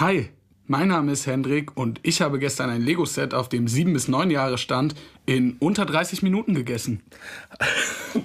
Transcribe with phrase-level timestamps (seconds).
[0.00, 0.28] Hi,
[0.66, 4.28] mein Name ist Hendrik und ich habe gestern ein Lego-Set, auf dem sieben bis neun
[4.28, 7.02] Jahre stand, in unter 30 Minuten gegessen.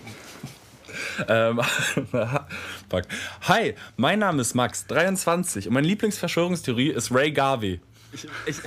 [1.28, 1.60] Ähm,
[2.90, 3.04] fuck.
[3.42, 7.82] Hi, mein Name ist Max, 23 und meine Lieblingsverschwörungstheorie ist Ray Garvey.
[8.14, 8.58] Ich, ich,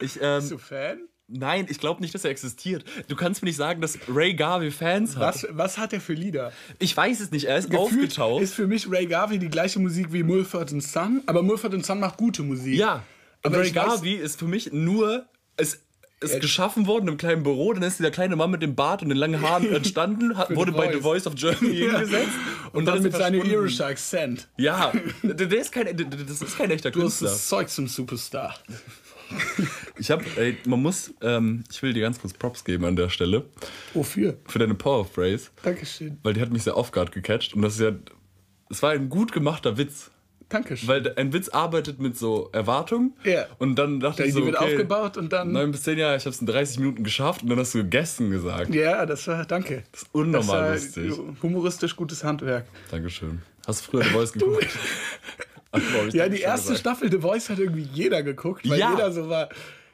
[0.00, 1.08] ich, ähm, Bist du Fan?
[1.28, 2.84] Nein, ich glaube nicht, dass er existiert.
[3.08, 5.34] Du kannst mir nicht sagen, dass Ray Garvey Fans hat.
[5.34, 6.52] Was, was hat er für Lieder?
[6.78, 8.42] Ich weiß es nicht, er ist Gefühlt aufgetaucht.
[8.42, 12.16] ist für mich Ray Garvey die gleiche Musik wie Mulford Son, aber Mulford Son macht
[12.18, 12.74] gute Musik.
[12.78, 13.02] ja,
[13.42, 15.26] Aber Ray Garvey ist für mich nur...
[15.56, 15.80] Es,
[16.20, 19.10] ist geschaffen worden im kleinen Büro, dann ist dieser kleine Mann mit dem Bart und
[19.10, 20.92] den langen Haaren entstanden, hat, wurde The bei.
[20.94, 21.90] The Voice of Germany Ja.
[21.98, 22.30] hingesetzt
[22.72, 24.48] Und, dann ist mit seinem irischer Akzent.
[24.56, 24.90] Ja,
[25.22, 27.28] der, der ist kein, der- das ist kein echter Du hast Künstler.
[27.28, 28.54] das Zeug zum Superstar.
[29.98, 33.08] Ich habe, ey, man muss, ähm, ich will dir ganz kurz Props geben an der
[33.10, 33.44] Stelle
[33.94, 34.36] Wofür?
[34.46, 36.18] für deine Power Phrase, Dankeschön.
[36.24, 37.92] weil die hat mich sehr off guard gecatcht und das ist ja,
[38.70, 40.10] es war ein gut gemachter Witz,
[40.48, 40.88] Dankeschön.
[40.88, 43.46] weil ein Witz arbeitet mit so Erwartung Ja.
[43.58, 45.52] und dann dachte Die ich so, wird okay, aufgebaut und dann.
[45.52, 47.78] neun bis zehn Jahre, ich habe es in 30 Minuten geschafft und dann hast du
[47.78, 48.74] gegessen gesagt.
[48.74, 49.84] Ja, das war, danke.
[49.92, 51.24] Das ist unnormal das war lustig.
[51.40, 52.66] Humoristisch gutes Handwerk.
[52.90, 53.42] Dankeschön.
[53.64, 54.66] Hast du früher The Voice geguckt?
[56.12, 56.80] Ja, die erste gesagt.
[56.80, 58.90] Staffel The Voice hat irgendwie jeder geguckt, weil Ja.
[58.92, 59.48] jeder so war.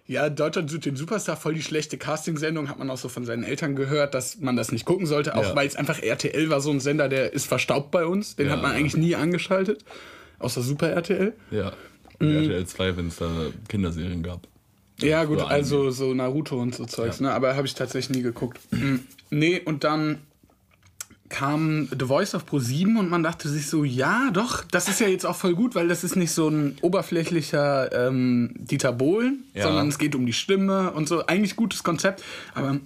[0.06, 3.44] Ja, Deutschland sucht den Superstar, voll die schlechte Castingsendung, hat man auch so von seinen
[3.44, 5.54] Eltern gehört, dass man das nicht gucken sollte, auch Ja.
[5.56, 8.54] weil es einfach RTL war so ein Sender, der ist verstaubt bei uns, den Ja.
[8.54, 9.84] hat man eigentlich nie angeschaltet,
[10.40, 11.32] außer Super RTL.
[11.52, 11.72] Ja.
[12.18, 13.30] Und RTL 2, wenn es da
[13.68, 14.48] Kinderserien gab.
[15.00, 17.32] Ja, gut, also so Naruto und so Zeugs, ne?
[17.32, 18.58] Aber habe ich tatsächlich nie geguckt.
[18.72, 18.96] Mm,
[19.30, 20.18] nee, und dann
[21.30, 25.00] kam The Voice of Pro 7 und man dachte sich so, ja, doch, das ist
[25.00, 29.44] ja jetzt auch voll gut, weil das ist nicht so ein oberflächlicher ähm, Dieter Bohlen,
[29.54, 29.62] Ja.
[29.64, 31.24] sondern es geht um die Stimme und so.
[31.26, 32.22] Eigentlich gutes Konzept,
[32.54, 32.80] aber am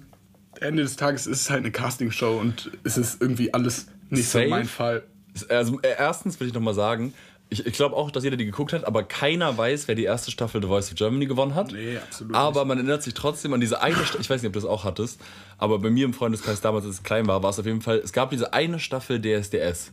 [0.61, 4.45] Ende des Tages ist es halt eine Castingshow und es ist irgendwie alles nicht Safe?
[4.45, 5.03] so mein Fall.
[5.49, 7.13] Also äh, erstens will ich nochmal sagen,
[7.49, 10.31] ich, ich glaube auch, dass jeder die geguckt hat, aber keiner weiß, wer die erste
[10.31, 11.71] Staffel The Voice of Germany gewonnen hat.
[11.71, 14.53] Nee, absolut Aber man erinnert sich trotzdem an diese eine Staffel, ich weiß nicht, ob
[14.53, 15.21] du das auch hattest,
[15.57, 17.97] aber bei mir im Freundeskreis damals, als ich klein war, war es auf jeden Fall,
[18.03, 19.91] es gab diese eine Staffel DSDS,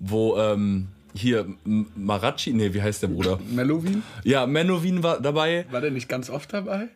[0.00, 3.38] wo ähm, hier Marachi, nee, wie heißt der Bruder?
[3.50, 5.66] Melowin, Ja, Menowin war dabei.
[5.70, 6.88] war der nicht ganz oft dabei?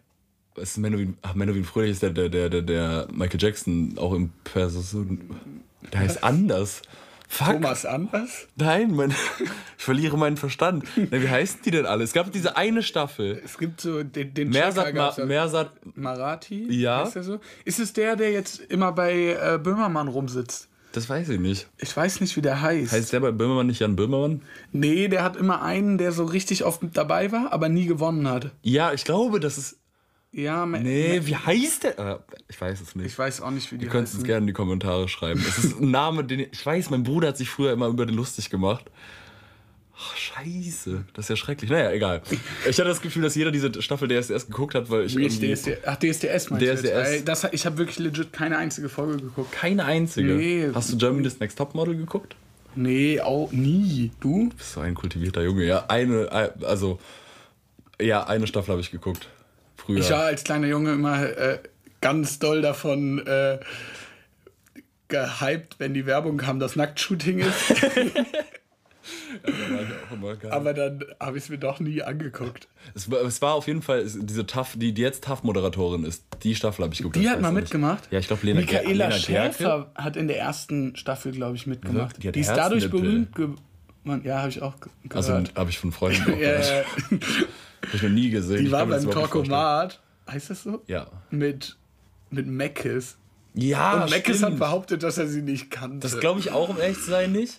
[0.57, 1.17] Was ist Menowin?
[1.23, 5.31] Ach, Menowin Fröhlich ist der, der, der, der, der Michael Jackson auch im Person.
[5.93, 6.83] Der heißt anders.
[7.33, 7.53] Fuck.
[7.53, 8.49] Thomas Anders?
[8.57, 9.11] Nein, mein,
[9.79, 10.85] ich verliere meinen Verstand.
[10.97, 12.03] Na, wie heißen die denn alle?
[12.03, 13.41] Es gab diese eine Staffel.
[13.45, 15.15] Es gibt so den, den Mersat, Ma.
[15.25, 16.67] Mersat, Marathi?
[16.71, 17.09] Ja.
[17.09, 17.39] Der so?
[17.65, 20.67] Ist es der, der jetzt immer bei äh, Böhmermann rumsitzt?
[20.93, 21.69] das weiß ich nicht.
[21.79, 22.93] Ich weiß nicht, wie der heißt.
[22.93, 24.43] Heißt der bei Böhmermann nicht Jan Böhmermann?
[24.73, 28.29] nee, der hat immer einen, der so richtig oft mit dabei war, aber nie gewonnen
[28.29, 28.51] hat.
[28.63, 29.77] Ja, ich glaube, das ist.
[30.33, 31.99] Ja, me- Nee, me- wie heißt der?
[31.99, 32.19] Äh,
[32.49, 33.07] Ich weiß es nicht.
[33.07, 35.45] ich weiß auch nicht, wie die Ihr könnt es gerne in die Kommentare schreiben.
[35.47, 38.07] Es ist ein Name, den ich, ich weiß, mein Bruder hat sich früher immer über
[38.07, 38.85] den lustig gemacht.
[40.03, 41.05] Ach, scheiße.
[41.13, 41.71] Das ist ja schrecklich.
[41.71, 42.23] Naja, egal.
[42.63, 45.43] Ich hatte das Gefühl, dass jeder diese Staffel DSDS geguckt hat, weil ich Wie ist
[45.43, 47.09] irgendwie DSD Ach, DSDS meinst DSDS.
[47.09, 49.53] Ey, Das, ich habe wirklich legit keine einzige Folge geguckt.
[49.53, 50.35] keine einzige.
[50.35, 50.71] Nee.
[50.73, 52.35] Hast du Germany's Next Topmodel geguckt?
[52.77, 54.13] Nee, auch nie.
[54.21, 54.49] Du?
[54.57, 55.65] Bist so ein kultivierter Junge.
[55.67, 56.31] Ja, eine,
[56.63, 56.99] also,
[58.01, 59.29] ja, eine Staffel habe ich geguckt.
[59.85, 59.99] Früher.
[59.99, 61.59] Ich war als kleiner Junge immer äh,
[62.01, 63.59] ganz doll davon äh,
[65.09, 67.75] gehypt, wenn die Werbung kam, dass Nacktshooting ist.
[70.51, 72.69] Aber dann habe ich es mir doch nie angeguckt.
[72.95, 76.25] es, war, es war auf jeden Fall es- diese Tough, die, die jetzt Tough-Moderatorin ist.
[76.43, 77.17] Die Staffel habe ich geguckt.
[77.17, 78.09] Die hat mal mitgemacht?
[78.11, 79.11] Ja, ich glaube, Lena, Michaela Lena.
[79.13, 82.17] Schäfer hat in der ersten Staffel, glaube ich, mitgemacht.
[82.19, 83.01] Die Die, hat ist dadurch Herzennippel.
[83.35, 84.23] berühmt geworden.
[84.25, 84.75] Ja, habe ich auch
[85.15, 85.55] Also gehört.
[85.57, 86.87] habe ich von Freunden auch ja, gehört.
[87.83, 87.89] Ja.
[87.89, 88.65] Habe ich noch nie gesehen.
[88.65, 89.11] Die war beim.
[89.11, 90.83] Talkomat, heißt das so?
[90.87, 91.07] Ja.
[91.31, 91.77] Mit,
[92.31, 93.17] mit Meckes.
[93.55, 95.99] Ja, Und Meckes hat behauptet, dass er sie nicht kannte.
[95.99, 97.59] Das glaube ich auch, um ehrlich zu sein, nicht.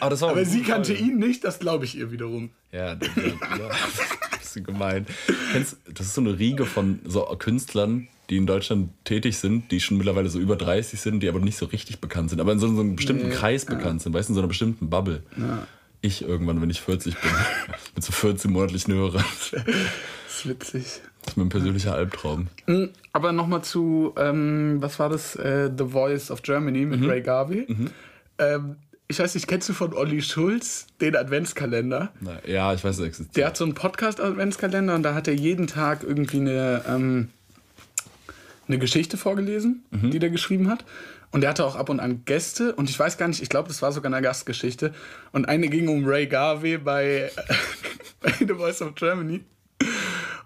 [0.00, 2.50] Aber, das war Aber sie kannte ihn nicht, das glaube ich ihr wiederum.
[2.72, 3.70] Ja, das ja, ja.
[4.50, 5.06] bisschen gemein.
[5.52, 9.80] Kennst, das ist so eine Riege von so Künstlern, die in Deutschland tätig sind, die
[9.80, 12.58] schon mittlerweile so über 30 sind, die aber nicht so richtig bekannt sind, aber in
[12.58, 15.22] so, so einem bestimmten Nee, Kreis bekannt sind, weißt du, in so einer bestimmten Bubble.
[16.02, 17.30] Ich irgendwann, wenn ich 40 bin,
[17.94, 19.24] mit so 14 monatlichen Hörern.
[19.50, 21.00] Das ist witzig.
[21.22, 22.48] Das ist mein persönlicher Albtraum.
[23.12, 25.36] Aber nochmal zu, ähm, was war das?
[25.36, 27.66] Äh, The Voice of Germany mit Ray Garvey.
[28.38, 28.76] Ähm,
[29.10, 32.12] ich weiß nicht, kennst du von Olli Schulz den Adventskalender?
[32.20, 33.36] Na, ja, ich weiß, es existiert.
[33.36, 37.28] Der hat so einen Podcast-Adventskalender und da hat er jeden Tag irgendwie eine, ähm,
[38.68, 40.84] eine Geschichte vorgelesen, die der geschrieben hat.
[41.32, 43.68] Und der hatte auch ab und an Gäste und ich weiß gar nicht, ich glaube,
[43.68, 44.92] das war sogar eine Gastgeschichte.
[45.32, 47.30] Und eine ging um Ray Garvey bei,
[48.20, 49.44] bei The Voice of Germany.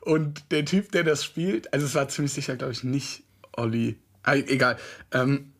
[0.00, 3.22] Und der Typ, der das spielt, also es war ziemlich sicher, glaube ich, nicht
[3.56, 3.96] Olli.
[4.22, 4.76] Ah, egal.
[5.12, 5.52] Ähm,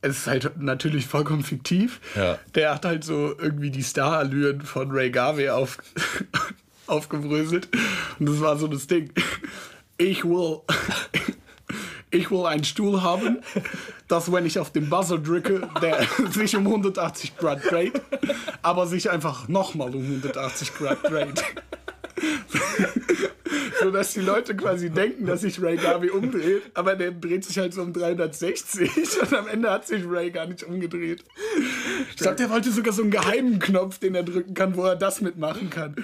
[0.00, 2.00] es ist halt natürlich vollkommen fiktiv.
[2.16, 2.38] Ja.
[2.54, 5.78] Der hat halt so irgendwie die Starallüren von Ray Garvey auf,
[6.86, 7.68] aufgebröselt.
[8.18, 9.12] Und das war so das Ding.
[9.98, 10.60] Ich will,
[12.12, 13.38] ich will einen Stuhl haben,
[14.06, 18.00] dass wenn ich auf den Buzzer drücke, der sich um 180 Grad dreht,
[18.62, 21.42] aber sich einfach nochmal um 180 Grad dreht.
[23.80, 27.58] so dass die Leute quasi denken, dass sich Ray Garvey umdreht, aber der dreht sich
[27.58, 28.90] halt so um 360
[29.22, 31.24] und am Ende hat sich Ray gar nicht umgedreht.
[32.10, 34.96] Ich glaube, der wollte sogar so einen geheimen Knopf, den er drücken kann, wo er
[34.96, 35.96] das mitmachen kann.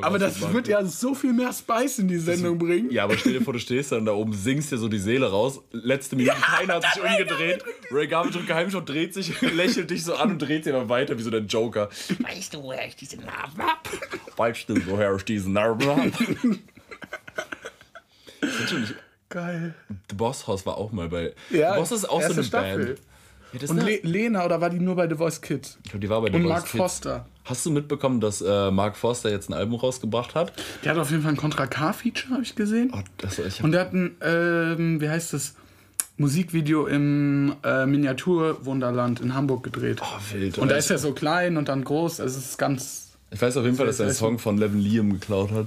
[0.00, 2.90] Aber das wird ja so viel mehr Spice in die Sendung bringen.
[2.90, 5.30] Ja, aber stell dir vor, du stehst dann da oben, singst dir so die Seele
[5.30, 5.60] raus.
[5.70, 7.64] Letzte Minute, ja, keiner hat sich umgedreht.
[7.92, 11.16] Ray Garvey drückt Geheimshot, dreht sich, lächelt dich so an und dreht sich dann weiter
[11.18, 11.88] wie so der Joker.
[12.18, 13.88] Weißt du, woher ich diesen Narben hab?
[14.36, 15.98] Weißt du, woher ich diesen Narben hab?
[19.28, 19.74] Geil.
[20.10, 21.34] The Boss House war auch mal bei.
[21.50, 22.86] Ja, The Boss ist auch so eine Staffel.
[22.86, 23.00] Band.
[23.52, 25.78] Ja, Und Le Lena, oder war die nur bei The Voice Kids?
[25.84, 26.76] ich glaube, die war bei The Und Voice Mark Kids.
[26.76, 27.26] Foster.
[27.44, 30.52] Hast du mitbekommen, dass äh, Mark Foster jetzt ein Album rausgebracht hat?
[30.84, 32.90] Der hat auf jeden Fall ein Contra K-Feature, habe ich gesehen.
[32.92, 35.54] Oh, das, ich hab, Und der hat ein, ähm, wie heißt das,
[36.18, 40.00] Musikvideo im äh, Miniaturwunderland in Hamburg gedreht.
[40.02, 40.58] oh, wild.
[40.58, 42.20] und da ist er so klein und dann groß.
[42.20, 43.05] Also es ist ganz.
[43.30, 45.66] Ich weiß auf jeden Fall, dass er einen Song von Levin Liam geklaut hat.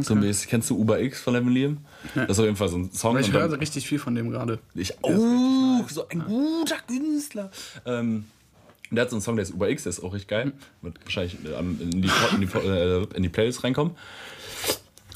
[0.00, 0.48] So mäßig.
[0.48, 1.78] Kennst du Uber X von Levin Liam?
[2.14, 3.14] Das ist auf jeden Fall so ein Song.
[3.14, 4.60] Weil ich höre richtig viel von dem gerade.
[4.74, 7.50] ich, oh, so ein guter Künstler.
[7.84, 8.26] Ähm,
[8.92, 10.52] der hat so einen Song, der ist Uber X, der ist auch richtig geil.
[10.82, 13.94] Wird wahrscheinlich äh, in die, in die, äh, in die Playlist reinkommen.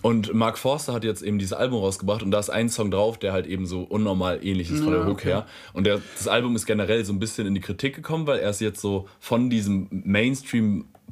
[0.02, 3.19] Und Mark Forster hat jetzt eben dieses Album rausgebracht und da ist ein Song drauf,
[3.19, 5.29] der halt eben so unnormal ähnlich ist von der Ja, Hook okay.
[5.29, 5.47] her.
[5.73, 8.50] Und der, das Album ist generell so ein bisschen in die Kritik gekommen, weil er
[8.50, 9.88] ist jetzt so von diesem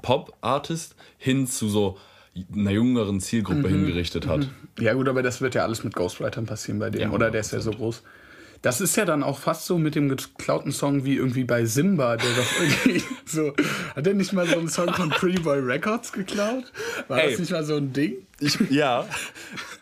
[0.02, 1.98] Mainstream-Pop-Artist hin zu so
[2.54, 3.84] einer jüngeren Zielgruppe Mhm.
[3.84, 4.48] hingerichtet hat.
[4.78, 7.00] Ja, gut, aber das wird ja alles mit Ghostwritern passieren bei dem.
[7.00, 8.02] Ja, oder der ist ja so groß.
[8.62, 12.16] Das ist ja dann auch fast so mit dem geklauten Song wie irgendwie bei Simba,
[12.16, 13.52] der doch irgendwie so.
[13.96, 16.72] Hat der nicht mal so einen Song von Pretty Boy Records geklaut?
[17.08, 17.30] War Ey.
[17.32, 18.14] das nicht mal so ein Ding?
[18.38, 19.04] Ich, ja,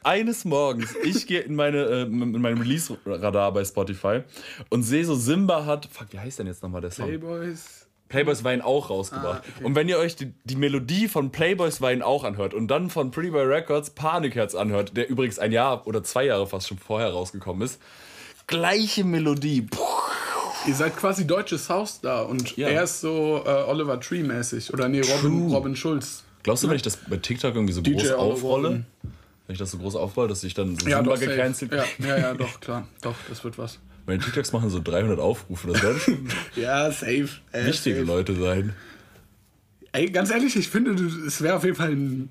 [0.03, 4.21] eines Morgens, ich gehe in, meine, äh, in mein Release-Radar bei Spotify
[4.71, 7.07] und sehe so, Simba hat, fuck, wie heißt denn jetzt nochmal der Song?
[7.07, 7.80] Playboys.
[8.11, 9.43] Playboys Wein auch rausgebracht.
[9.63, 13.11] Und wenn ihr euch die, die Melodie von Playboys Wein auch anhört und dann von
[13.11, 17.11] Pretty Boy Records Panikherz anhört, der übrigens ein Jahr oder zwei Jahre fast schon vorher
[17.11, 17.81] rausgekommen ist,
[18.47, 19.63] gleiche Melodie.
[19.63, 19.79] Puh.
[20.67, 22.69] Ihr seid quasi deutsche Soundstar und Ja.
[22.69, 24.75] er ist so äh, Oliver Tree mäßig.
[24.75, 25.53] Oder nee, Robin, True.
[25.57, 26.23] Robin Schulz.
[26.43, 28.87] Glaubst du, wenn ich das bei TikTok irgendwie so DJ groß aufrolle, Robin.
[29.47, 32.19] wenn ich das so groß aufrolle, dass ich dann so Ja, doch, gecancelt ja, ja,
[32.19, 32.87] ja, doch, klar.
[33.01, 33.79] Doch, das wird was.
[34.11, 37.29] Meine TikToks machen so 300 Aufrufe, das werden schon Ja, safe.
[37.53, 38.07] Äh, wichtige safe.
[38.09, 38.73] Leute sein.
[39.93, 40.93] Ey, ganz ehrlich, ich finde,
[41.27, 42.29] es wäre auf jeden Fall ein,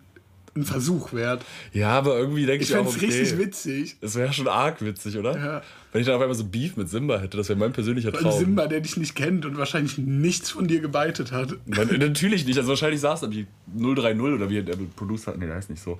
[0.58, 1.46] ein Versuch wert.
[1.72, 3.98] Ja, aber irgendwie denke ich, Ich auch, fände es okay, richtig witzig.
[4.02, 5.38] Das wäre schon arg witzig, oder?
[5.38, 5.62] Ja.
[5.94, 8.16] Wenn ich dann auf einmal so Beef mit Simba hätte, das wäre mein persönlicher Ein
[8.24, 8.40] Traum.
[8.40, 11.56] Simba, der dich nicht kennt und wahrscheinlich nichts von dir gebeitet hat.
[11.66, 12.58] Nein, natürlich nicht.
[12.58, 15.38] Also wahrscheinlich saß da wie 030 oder wie der Producer hat.
[15.40, 15.98] Nee, der heißt nicht so.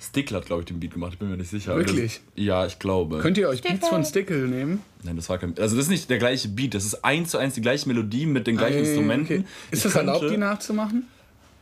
[0.00, 1.12] Stickler hat, glaube ich, den Beat gemacht.
[1.14, 1.76] Ich bin mir nicht sicher.
[1.76, 2.20] Wirklich?
[2.34, 3.18] Das, ja, ich glaube.
[3.18, 4.82] Könnt ihr euch Beats von Stickle nehmen?
[5.02, 5.50] Nein, das war kein.
[5.58, 6.74] Also, das ist nicht der gleiche Beat.
[6.74, 9.24] Das ist eins zu eins die gleiche Melodie mit den gleichen Ey, Instrumenten.
[9.40, 9.44] okay.
[9.70, 11.04] Ist Ich das erlaubt, die nachzumachen?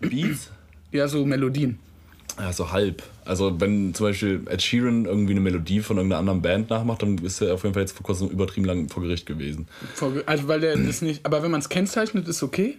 [0.01, 0.51] Beats?
[0.93, 1.79] Ja, so Melodien.
[2.39, 3.03] Ja, so halb.
[3.25, 7.19] Also, wenn zum Beispiel Ed Sheeran irgendwie eine Melodie von irgendeiner anderen Band nachmacht, dann
[7.19, 9.67] ist er auf jeden Fall jetzt vor kurzem übertrieben lang vor Gericht gewesen.
[9.95, 11.27] Vor- Also, weil der das nicht.
[11.27, 12.79] Aber wenn man es kennzeichnet, ist okay?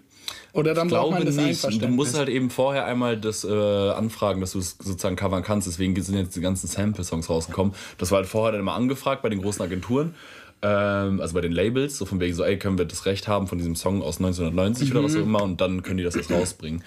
[0.54, 1.92] Oder dann braucht man das Du Einverständnis?
[1.92, 5.68] musst halt eben vorher einmal das äh, anfragen, dass du es sozusagen covern kannst.
[5.68, 7.74] Deswegen sind jetzt die ganzen Sample-Songs rausgekommen.
[7.98, 10.16] Das war halt vorher dann immer angefragt bei den großen Agenturen.
[10.62, 13.48] Ähm, also bei den Labels, so von wegen so, ey, können wir das Recht haben
[13.48, 15.20] von diesem Song aus 1990 oder was Mhm.
[15.22, 16.82] auch immer und dann können die das jetzt rausbringen.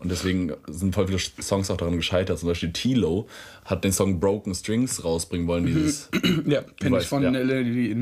[0.00, 2.38] Und deswegen sind voll viele Songs auch daran gescheitert.
[2.38, 3.28] Zum Beispiel Tilo
[3.66, 6.08] hat den Song Broken Strings rausbringen wollen, dieses
[6.46, 7.30] ja, kenne ich von ja.
[7.30, 7.94] Nelly,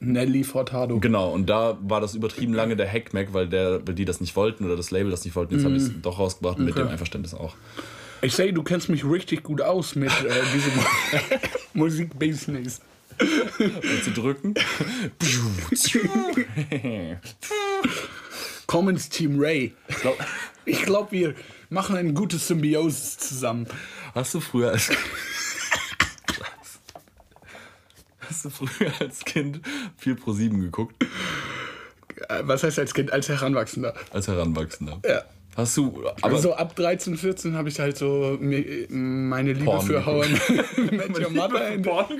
[0.00, 0.98] Nelly Furtado.
[0.98, 4.34] Genau, und da war das übertrieben lange der Hackmack, weil, der, weil die das nicht
[4.34, 5.54] wollten oder das Label das nicht wollten.
[5.54, 7.54] Jetzt habe ich es doch rausgebracht mit dem Einverständnis auch.
[8.22, 10.72] Ich sehe, du kennst mich richtig gut aus mit äh, diesem
[11.74, 12.80] Musikbusiness.
[13.18, 14.54] Und zu drücken.
[18.66, 19.74] Komm ins Team Ray.
[20.00, 20.18] Glaub-
[20.66, 21.34] Ich glaube, wir
[21.70, 23.66] machen ein gutes Symbiosis zusammen.
[24.14, 24.90] Hast du früher als
[28.28, 29.60] Hast du früher als Kind
[29.96, 30.96] viel Pro 7 geguckt?
[32.28, 33.94] Äh, Was heißt als Kind, als Heranwachsender?
[34.12, 35.00] Als Heranwachsender?
[35.08, 35.22] Ja.
[35.56, 36.02] Hast du.
[36.20, 40.30] Aber so ab 13, 14 habe ich halt so meine Liebe Porn für How I
[40.90, 42.14] Met Your Mother entdeckt.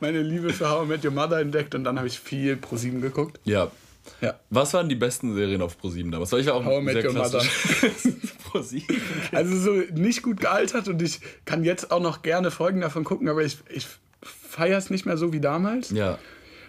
[0.00, 2.76] Meine Liebe für How I Met Your Mother entdeckt und dann habe ich viel Pro
[2.76, 3.40] 7 geguckt.
[3.44, 3.72] Ja.
[4.20, 4.38] Ja.
[4.50, 6.32] Was waren die besten Serien auf Pro 7 damals?
[6.32, 7.38] Weil ich war auch How sehr Your Mother.
[7.40, 8.12] klassisch.
[8.44, 8.84] Pro 7.
[9.32, 13.28] Also so nicht gut gealtert und ich kann jetzt auch noch gerne Folgen davon gucken,
[13.28, 13.86] aber ich, ich
[14.22, 15.90] feiere es nicht mehr so wie damals.
[15.90, 16.18] Ja.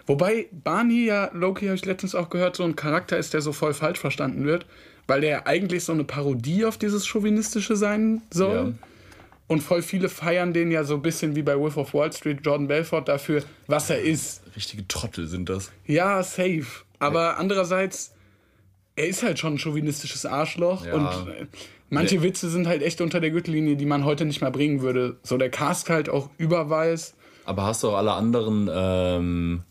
[0.06, 3.52] Wobei Barney ja, Loki habe ich letztens auch gehört, so ein Charakter ist, der so
[3.52, 4.66] voll falsch verstanden wird,
[5.06, 8.74] weil der eigentlich so eine Parodie auf dieses Chauvinistische sein soll.
[8.78, 8.88] Ja.
[9.46, 12.38] Und voll viele feiern den ja so ein bisschen wie bei Wolf of Wall Street,
[12.44, 14.42] Jordan Belfort, dafür, was er ist.
[14.54, 15.72] Richtige Trottel sind das.
[15.86, 16.66] Ja, safe.
[17.00, 18.12] Aber andererseits,
[18.96, 20.86] er ist halt schon ein chauvinistisches Arschloch.
[20.86, 20.94] Ja.
[20.94, 21.46] Und äh,
[21.88, 22.22] manche Nee.
[22.22, 25.16] Witze sind halt echt unter der Gürtellinie, die man heute nicht mehr bringen würde.
[25.22, 27.14] So der Cast halt auch überweis.
[27.44, 29.62] Aber hast du auch alle anderen, ähm,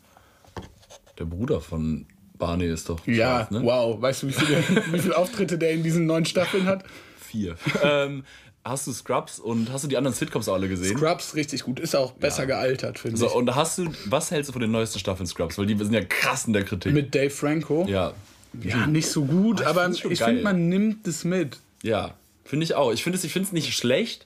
[1.18, 2.06] der Bruder von
[2.38, 3.62] Barney ist doch Ja, scharf, ne?
[3.64, 4.02] wow.
[4.02, 6.84] Weißt du, wie viele, wie viele Auftritte der in diesen neun Staffeln hat?
[7.20, 7.56] Vier.
[7.84, 8.24] ähm,
[8.66, 10.98] hast du Scrubs und hast du die anderen Sitcoms auch alle gesehen?
[10.98, 11.80] Scrubs richtig gut.
[11.80, 13.34] Ist auch besser gealtert, finde So, ich.
[13.34, 15.58] und hast du, was hältst du von den neuesten Staffeln Scrubs?
[15.58, 16.94] Weil die sind ja krass in der Kritik.
[16.94, 17.86] Mit Dave Franco.
[17.90, 18.14] ja,
[18.62, 21.58] Ja, nicht so gut, aber find's schon ich finde, man nimmt es mit.
[21.84, 22.14] ja,
[22.44, 22.92] finde ich auch.
[22.92, 24.26] Ich finde es ich find's nicht schlecht.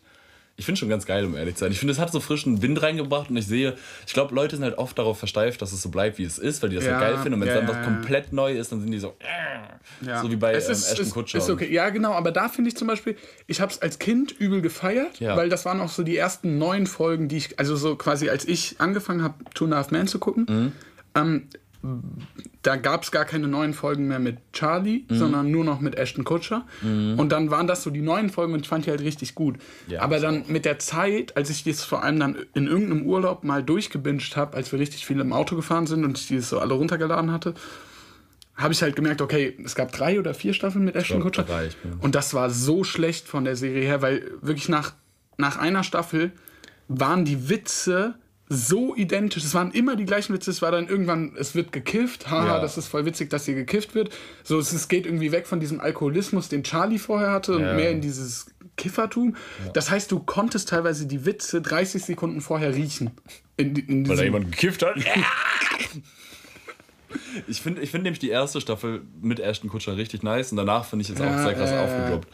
[0.56, 1.72] Ich finde es schon ganz geil, um ehrlich zu sein.
[1.72, 4.64] Ich finde, es hat so frischen Wind reingebracht und ich sehe, ich glaube, Leute sind
[4.64, 6.94] halt oft darauf versteift, dass es so bleibt, wie es ist, weil die das Ja,
[6.94, 7.34] so geil finden.
[7.34, 7.84] Und wenn ja, es dann ja, was ja.
[7.92, 9.16] komplett neu ist, dann sind die so,
[10.06, 10.22] Ja.
[10.22, 11.38] so wie bei es ähm, ist, Ashton ist, Kutcher.
[11.40, 11.74] Ist okay.
[11.74, 13.18] Ja, genau, aber da finde ich zum Beispiel,
[13.48, 16.86] ich habe es als Kind übel gefeiert, weil das waren auch so die ersten neun
[16.86, 20.08] Folgen, die ich, also so quasi als ich angefangen habe, Two and a Half Men
[20.08, 20.72] zu gucken, Mhm.
[21.16, 21.48] ähm,
[22.62, 25.16] da gab es gar keine neuen Folgen mehr mit Charlie, Mhm.
[25.18, 26.66] sondern nur noch mit Ashton Kutcher.
[26.82, 29.58] Und dann waren das so die neuen Folgen und ich fand die halt richtig gut.
[29.88, 33.44] Ja, aber dann mit der Zeit, als ich das vor allem dann in irgendeinem Urlaub
[33.44, 36.60] mal durchgebinged habe, als wir richtig viel im Auto gefahren sind und ich die so
[36.60, 37.54] alle runtergeladen hatte,
[38.56, 41.94] habe ich halt gemerkt, okay, es gab drei oder vier Staffeln mit Ashton ich bin-
[42.00, 44.94] Und das war so schlecht von der Serie her, weil wirklich nach,
[45.38, 46.32] nach einer Staffel
[46.88, 48.16] waren die Witze
[48.54, 49.44] so identisch.
[49.44, 50.52] Es waren immer die gleichen Witze.
[50.52, 52.30] Es war dann irgendwann, es wird gekifft.
[52.30, 52.60] Haha, Ja.
[52.60, 54.10] das ist voll witzig, dass hier gekifft wird.
[54.44, 57.74] So, es, es geht irgendwie weg von diesem Alkoholismus, den Charlie vorher hatte, und Ja.
[57.74, 59.36] mehr in dieses Kiffertum.
[59.74, 63.12] Das heißt, du konntest teilweise die Witze 30 Sekunden vorher riechen.
[63.58, 64.96] In, in weil da diesem- jemand gekifft hat.
[67.48, 70.86] Ich finde ich find nämlich die erste Staffel mit Ashton Kutcher richtig nice und danach
[70.86, 71.84] finde ich es auch Ja, sehr krass ja, ja.
[71.86, 72.28] aufgedroppt.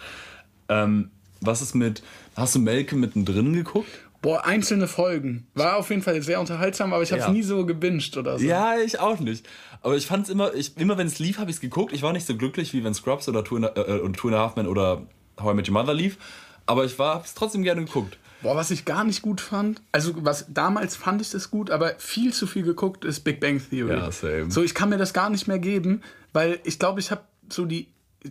[0.70, 1.12] Ähm,
[1.42, 2.02] was ist mit,
[2.36, 3.90] hast du Malcolm mittendrin geguckt?
[4.22, 5.48] Boah, einzelne Folgen.
[5.54, 7.34] War auf jeden Fall sehr unterhaltsam, aber ich habe es Ja.
[7.34, 8.46] nie so gebinged oder so.
[8.46, 9.48] Ja, ich auch nicht.
[9.82, 11.94] Aber ich fand es immer, ich, immer wenn es lief, habe ich es geguckt.
[11.94, 14.36] Ich war nicht so glücklich, wie wenn Scrubs oder Two and, äh, und Two and
[14.38, 15.04] a Half Men oder
[15.40, 16.18] How I Met Your Mother lief.
[16.66, 18.18] Aber ich habe es trotzdem gerne geguckt.
[18.42, 21.96] Boah, was ich gar nicht gut fand, also was damals fand ich das gut, aber
[21.98, 23.92] viel zu viel geguckt ist Big Bang Theory.
[23.92, 24.50] Ja, same.
[24.52, 27.66] So, ich kann mir das gar nicht mehr geben, weil ich glaube, ich habe so
[27.66, 27.88] die,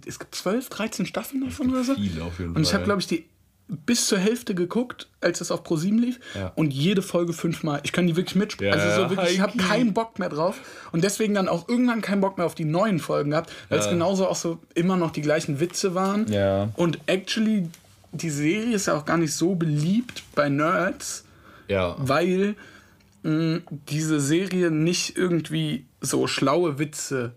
[0.06, 1.94] es gibt 12, 13 Staffeln davon oder so.
[1.94, 2.74] viele auf jeden Und ich Fall.
[2.76, 3.26] habe, glaube ich, die
[3.68, 6.18] bis zur Hälfte geguckt, als es auf ProSieben lief.
[6.34, 6.52] Ja.
[6.54, 7.80] Und jede Folge fünfmal.
[7.82, 8.72] Ich kann die wirklich mitspielen.
[8.72, 10.58] Ja, also so wirklich, ich habe keinen Bock mehr drauf.
[10.92, 13.84] Und deswegen dann auch irgendwann keinen Bock mehr auf die neuen Folgen gehabt, weil es
[13.86, 13.92] Ja.
[13.92, 16.26] genauso auch so immer noch die gleichen Witze waren.
[16.32, 16.70] Ja.
[16.76, 17.68] Und actually,
[18.12, 21.24] die Serie ist ja auch gar nicht so beliebt bei Nerds,
[21.68, 21.94] Ja.
[21.98, 22.54] weil
[23.22, 27.32] mh, diese Serie nicht irgendwie so schlaue Witze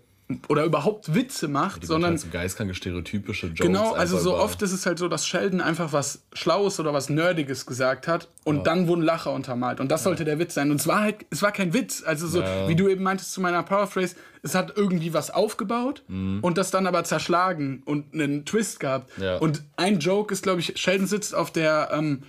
[0.48, 3.60] oder überhaupt Witze macht, sondern sondern so geistkranke stereotypische Jokes.
[3.60, 7.08] Genau, also so oft ist es halt so, dass Sheldon einfach was Schlaues oder was
[7.08, 9.80] Nerdiges gesagt hat und dann wurden Lacher untermalt.
[9.80, 10.70] Und das sollte der Witz sein.
[10.70, 12.02] Und es war halt, es war kein Witz.
[12.04, 12.68] Also so, Ja.
[12.68, 16.40] wie du eben meintest zu meiner Paraphrase, es hat irgendwie was aufgebaut Mhm.
[16.42, 19.10] und das dann aber zerschlagen und einen Twist gehabt.
[19.18, 19.36] Ja.
[19.38, 22.22] Und ein Joke ist, glaube ich, Sheldon sitzt auf der, ähm,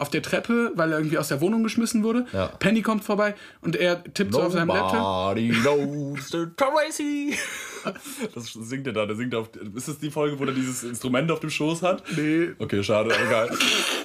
[0.00, 2.26] auf der Treppe, weil er irgendwie aus der Wohnung geschmissen wurde.
[2.32, 2.46] Ja.
[2.58, 4.94] Penny kommt vorbei und er tippt so auf seinem Laptop.
[4.94, 7.34] Nobody knows the Tracy.
[8.34, 9.06] Das singt er da.
[9.06, 9.50] Der singt auf.
[9.74, 12.02] Ist das die Folge, wo er dieses Instrument auf dem Schoß hat?
[12.16, 12.50] Nee.
[12.58, 13.50] Okay, schade, egal.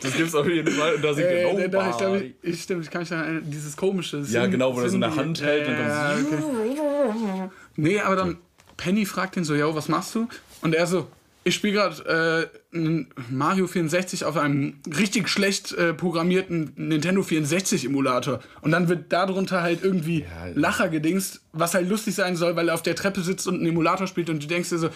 [0.02, 0.96] Das gibt's auf jeden Fall.
[0.96, 2.36] Und da singt Äh, er nee, doch, ich Nobody.
[2.42, 4.18] ich, stimmt, ich kann mich daran erinnern, dieses komische.
[4.18, 7.50] Ja, Sing- genau, wo er so eine Hand hält und Ja, dann okay.
[7.76, 8.38] Nee, aber dann
[8.78, 10.28] Penny fragt ihn so, yo, was machst du?
[10.62, 11.08] Und er so,
[11.48, 17.86] ich spiele gerade äh, einen Mario 64 auf einem richtig schlecht äh, programmierten Nintendo 64
[17.86, 18.40] Emulator.
[18.62, 20.26] Und dann wird darunter halt irgendwie
[20.56, 23.68] Lacher gedingst, was halt lustig sein soll, weil er auf der Treppe sitzt und einen
[23.68, 24.90] Emulator spielt und du denkst dir so,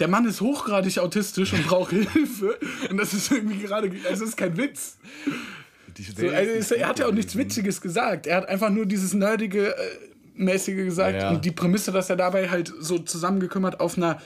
[0.00, 2.58] der Mann ist hochgradig autistisch und braucht Hilfe.
[2.90, 4.98] Und das ist irgendwie gerade, also das ist kein Witz.
[6.16, 7.36] So, also, es- er hat ja auch nichts.
[7.36, 8.26] Witziges gesagt.
[8.26, 9.80] Er hat einfach nur dieses nerdige, äh,
[10.34, 11.22] mäßige gesagt.
[11.22, 11.30] Ja.
[11.30, 14.20] Und die Prämisse, dass er dabei halt so zusammengekümmert auf einer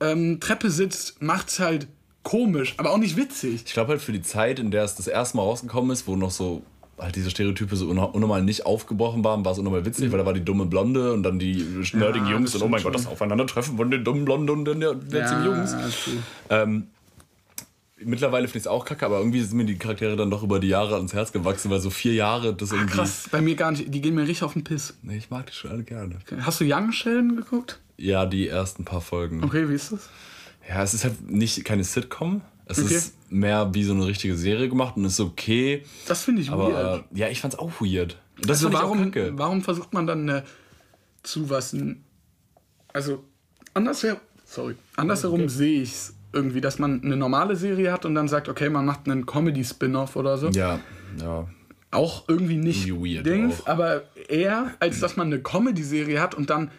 [0.00, 1.86] ähm, Treppe sitzt, macht's halt
[2.22, 3.62] komisch, aber auch nicht witzig.
[3.66, 6.14] Ich glaube halt für die Zeit, in der es das erste Mal rausgekommen ist, wo
[6.16, 6.62] noch so
[6.98, 10.26] halt diese Stereotype so un- unnormal nicht aufgebrochen waren, war es unnormal witzig, weil da
[10.26, 11.64] war die dumme Blonde und dann die
[11.94, 14.64] nerdigen Ja, Jungs und oh mein stimmt Gott, das Aufeinandertreffen von den dummen Blonden und
[14.64, 15.74] den witzigen Jungs.
[16.50, 16.88] Ähm,
[18.04, 20.58] mittlerweile finde ich es auch kacke, aber irgendwie sind mir die Charaktere dann doch über
[20.60, 22.94] die Jahre ans Herz gewachsen, weil so vier Jahre das irgendwie.
[22.94, 23.94] Krass, bei mir gar nicht.
[23.94, 24.94] Die gehen mir richtig auf den Piss.
[25.02, 26.16] Nee, ich mag die schon alle gerne.
[26.40, 27.80] Hast du Young Sheldon geguckt?
[27.98, 29.42] Ja, die ersten paar Folgen.
[29.44, 30.08] Okay, wie ist das?
[30.68, 32.42] Ja, es ist halt nicht keine Sitcom.
[32.66, 32.94] Es Okay.
[32.94, 35.82] ist mehr wie so eine richtige Serie gemacht und ist okay.
[36.06, 37.04] Das finde ich Aber weird.
[37.12, 38.18] äh, ja, ich fand's auch weird.
[38.40, 40.42] Das Also warum, warum versucht man dann äh,
[41.22, 41.74] zu was?
[42.92, 43.24] Also
[43.74, 44.76] anders wäre Sorry.
[44.96, 48.70] Andersherum sehe ich es irgendwie, dass man eine normale Serie hat und dann sagt, okay,
[48.70, 50.48] man macht einen Comedy-Spin-Off oder so.
[50.48, 50.80] Ja,
[51.20, 51.46] ja.
[51.90, 53.66] Auch irgendwie nicht Irgendwie weird Dings, auch.
[53.66, 56.70] aber eher, als dass man eine Comedy-Serie hat und dann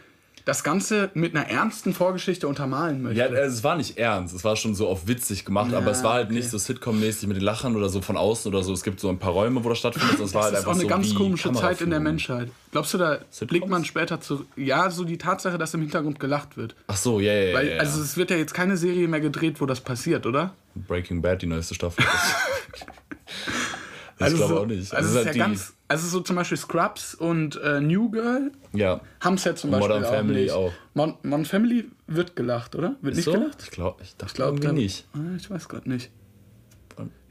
[0.46, 3.20] das Ganze mit einer ernsten Vorgeschichte untermalen möchte.
[3.20, 6.04] Ja, also es war nicht ernst, es war schon so auf witzig gemacht, aber es
[6.04, 8.74] war halt nicht so Sitcom-mäßig mit den Lachern oder so von außen oder so.
[8.74, 10.20] Es gibt so ein paar Räume, wo das stattfindet.
[10.30, 12.00] Es war das halt ist einfach auch eine so ganz komische Zeit in der.
[12.00, 12.50] Menschheit.
[12.72, 14.46] Glaubst du, da blickt man später zu.
[14.56, 16.76] Ja, so die Tatsache, dass im Hintergrund gelacht wird.
[16.88, 17.56] Ach so, ja, ja, ja.
[17.56, 17.78] Weil, ja.
[17.78, 20.54] also es wird ja jetzt keine Serie mehr gedreht, wo das passiert, oder?
[20.76, 22.06] Breaking Bad, die neueste Staffel.
[24.20, 24.94] ich Also glaube so, auch nicht.
[24.94, 28.52] Also, Es es ist ja ganz, also so zum Beispiel Scrubs und äh, New Girl
[28.74, 29.02] ja.
[29.22, 30.52] haben es ja zum Beispiel Modern auch Family nicht.
[30.52, 30.72] auch.
[30.94, 32.96] Mon Modern Family wird gelacht, oder?
[33.02, 33.32] Wird nicht so?
[33.34, 33.62] gelacht?
[33.64, 35.08] Ich glaube, ich dachte glaub, irgendwie nicht.
[35.14, 36.12] Ah, Ich weiß gerade nicht.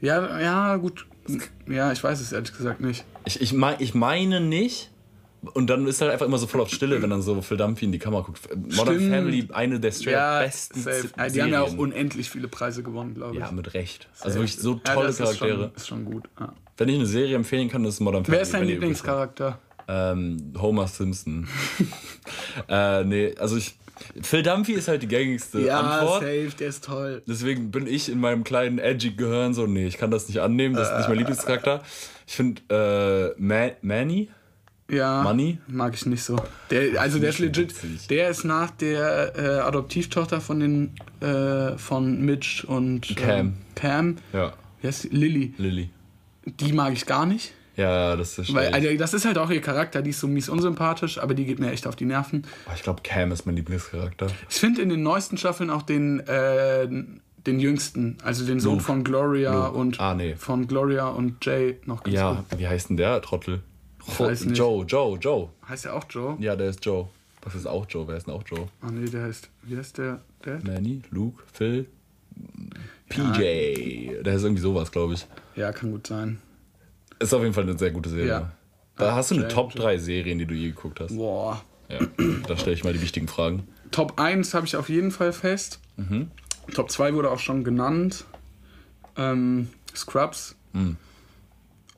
[0.01, 1.05] Ja, ja, gut.
[1.67, 3.05] Ja, ich weiß es ehrlich gesagt nicht.
[3.25, 4.89] Ich, ich, mein, ich meine nicht.
[5.41, 7.85] Und dann ist halt einfach immer so voll auf Stille, wenn dann so Phil Dumpy
[7.85, 8.41] in die Kamera guckt.
[8.55, 9.13] Modern Stimmt.
[9.13, 11.09] Family, eine der straight Ja, besten safe.
[11.17, 13.39] Ja, die haben ja auch unendlich viele Preise gewonnen, glaube ich.
[13.39, 14.09] Ja, mit Recht.
[14.19, 15.49] Also wirklich so tolle ja, das Charaktere.
[15.49, 16.29] Ist schon, ist schon gut.
[16.39, 16.53] Ja.
[16.77, 18.37] Wenn ich eine Serie empfehlen kann, das ist Modern Family.
[18.37, 19.59] Wer ist dein Lieblingscharakter?
[19.87, 21.47] Ähm, Homer Simpson.
[22.67, 23.75] äh, nee, also ich.
[24.21, 26.21] Phil Dumpy ist halt die gängigste Antwort.
[26.21, 27.21] safe, der ist toll.
[27.27, 30.73] Deswegen bin ich in meinem kleinen edgy Gehirn so, nee, ich kann das nicht annehmen,
[30.73, 31.83] das ist nicht mein Lieblingscharakter.
[32.25, 34.29] Ich finde äh, Ma Manny,
[34.89, 35.21] Ja.
[35.23, 35.59] Money?
[35.67, 36.35] Mag ich nicht so.
[36.71, 37.69] Der, also der ist legit.
[37.83, 38.07] witzig.
[38.07, 40.91] Der ist nach der äh, Adoptivtochter von den
[41.21, 43.29] äh, von Mitch und Cam.
[43.39, 44.15] Ähm, Cam.
[44.33, 45.09] ja, Wie heißt die?
[45.09, 45.53] Lily.
[45.57, 45.89] Lily.
[46.45, 47.53] Die mag ich gar nicht.
[47.75, 50.49] Ja, das ist Weil, also, das ist halt auch ihr Charakter, die ist so mies
[50.49, 52.43] unsympathisch, aber die geht mir echt auf die Nerven.
[52.67, 54.27] Oh, ich glaube, Cam ist mein Lieblingscharakter.
[54.49, 58.83] Ich finde in den neuesten Staffeln auch den, äh, den jüngsten, also den Sohn Luke.
[58.83, 59.77] von Gloria Luke.
[59.77, 60.35] und Ah, nee.
[60.35, 62.59] von Gloria und Jay noch ganz Ja, gut.
[62.59, 63.61] wie heißt denn der Trottel?
[64.19, 64.57] Nicht.
[64.57, 65.49] Joe, Joe, Joe.
[65.67, 66.37] Heißt der auch Joe?
[66.39, 67.07] Ja, der ist Joe.
[67.41, 68.07] Was ist auch Joe?
[68.07, 68.67] Wer ist denn auch Joe?
[68.81, 70.19] Ah nee, der heißt, wie heißt der?
[70.45, 70.59] der?
[70.63, 71.87] Manny, Luke, Phil,
[73.09, 74.21] PJ.
[74.23, 75.25] Der ist irgendwie sowas, glaube ich.
[75.55, 76.39] Ja, kann gut sein.
[77.19, 78.27] Ist auf jeden Fall eine sehr gute Serie.
[78.27, 78.51] Ja.
[78.97, 81.15] Da hast du eine Jay, Top 3 Serien, die du je geguckt hast.
[81.15, 81.61] Boah.
[81.89, 81.99] Ja,
[82.47, 83.67] da stelle ich mal die wichtigen Fragen.
[83.91, 85.79] Top 1 habe ich auf jeden Fall fest.
[85.97, 86.29] Mhm.
[86.73, 88.25] Top 2 wurde auch schon genannt.
[89.15, 90.55] Ähm, Scrubs.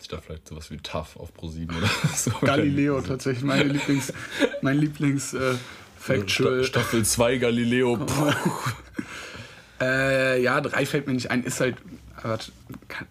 [0.01, 2.31] Ich dachte vielleicht sowas wie Tough auf Pro7 oder so.
[2.41, 3.43] Galileo tatsächlich.
[3.43, 4.11] Meine Lieblings,
[4.61, 5.55] mein Lieblings äh,
[5.97, 6.63] Factual.
[6.63, 7.97] Sta- Staffel 2 Galileo.
[9.79, 11.43] Äh, ja, drei fällt mir nicht ein.
[11.43, 11.75] Ist halt.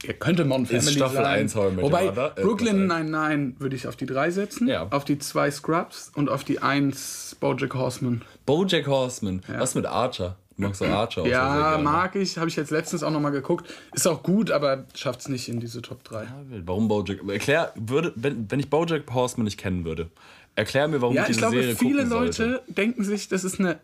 [0.04, 1.26] ihr könnte Modern Family Staffel sein.
[1.40, 4.68] 1 How Wobei, Mother, äh, Brooklyn Platz Nine-Nine würde ich auf die 3 setzen.
[4.68, 4.86] Ja.
[4.90, 8.22] Auf die 2 Scrubs und auf die 1 Bojack Horseman.
[8.46, 9.42] Bojack Horseman.
[9.48, 10.36] Was mit Archer?
[10.60, 12.36] Du magst Archer auch sehr Ja, mag ich.
[12.38, 13.72] Habe ich jetzt letztens auch nochmal geguckt.
[13.94, 16.26] Ist auch gut, aber schafft es nicht in diese Top 3.
[16.66, 17.20] Warum Bojack?
[17.28, 20.10] Erklär, würde, wenn, wenn ich Bojack Horseman nicht kennen würde,
[20.56, 22.62] erklär mir, warum Ja, ich ich diese glaube, Serie viele gucken Leute sollte.
[22.72, 23.78] denken sich, das ist eine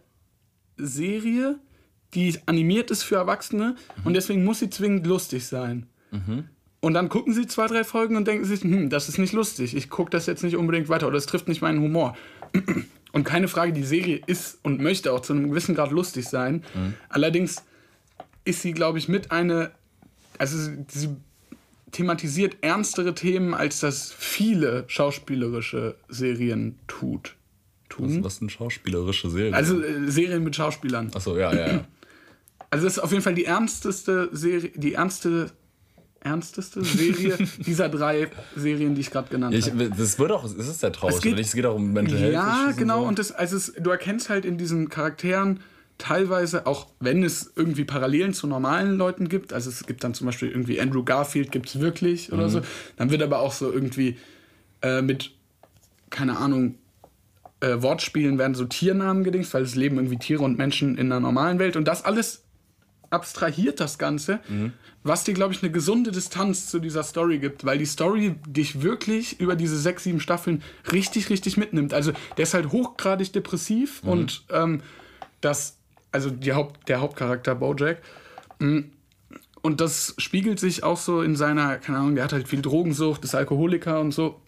[0.76, 1.58] Serie,
[2.14, 5.86] die animiert ist für Erwachsene und deswegen muss sie zwingend lustig sein.
[6.80, 9.74] Und dann gucken sie zwei, drei Folgen und denken sich, hm, das ist nicht lustig,
[9.76, 12.16] ich gucke das jetzt nicht unbedingt weiter oder es trifft nicht meinen Humor.
[13.16, 16.62] Und keine Frage, die Serie ist und möchte auch zu einem gewissen Grad lustig sein.
[17.08, 17.62] Allerdings
[18.44, 19.70] ist sie, glaube ich, mit eine,
[20.36, 21.08] also sie- sie
[21.92, 27.36] thematisiert ernstere Themen, als das viele schauspielerische Serien tut.
[27.88, 28.22] Tun?
[28.22, 29.54] Was sind schauspielerische Serien?
[29.54, 31.10] Also äh, Serien mit Schauspielern.
[31.14, 31.84] Achso, ja, ja, ja.
[32.68, 35.52] Also das ist auf jeden Fall die ernsteste Serie, die ernste,
[36.26, 39.88] ernsteste Serie dieser drei Serien, die ich gerade genannt Ich, habe.
[39.90, 41.16] das wird auch, es ist sehr traurig.
[41.16, 42.32] Es geht- Es geht auch um Mental Health.
[42.34, 43.02] Ja, genau.
[43.02, 43.08] So.
[43.08, 45.60] Und das, also es, du erkennst halt in diesen Charakteren
[45.98, 50.26] teilweise, auch wenn es irgendwie Parallelen zu normalen Leuten gibt, also es gibt dann zum
[50.26, 52.50] Beispiel irgendwie Andrew Garfield gibt es wirklich oder Mhm.
[52.50, 52.60] so,
[52.96, 54.18] dann wird aber auch so irgendwie
[54.82, 55.30] äh, mit,
[56.10, 56.74] keine Ahnung,
[57.60, 61.20] äh, Wortspielen werden so Tiernamen gedingst, weil es leben irgendwie Tiere und Menschen in einer
[61.20, 62.42] normalen Welt und das alles
[63.10, 64.72] abstrahiert das Ganze, Mhm.
[65.02, 68.82] was dir, glaube ich, eine gesunde Distanz zu dieser Story gibt, weil die Story dich
[68.82, 71.94] wirklich über diese sechs, sieben Staffeln richtig, richtig mitnimmt.
[71.94, 74.08] Also der ist halt hochgradig depressiv Mhm.
[74.08, 74.80] und ähm,
[75.40, 75.76] das,
[76.12, 78.02] also Haupt, der Hauptcharakter Bojack,
[78.58, 78.84] mh,
[79.62, 83.24] und das spiegelt sich auch so in seiner, keine Ahnung, der hat halt viel Drogensucht,
[83.24, 84.40] ist Alkoholiker und so.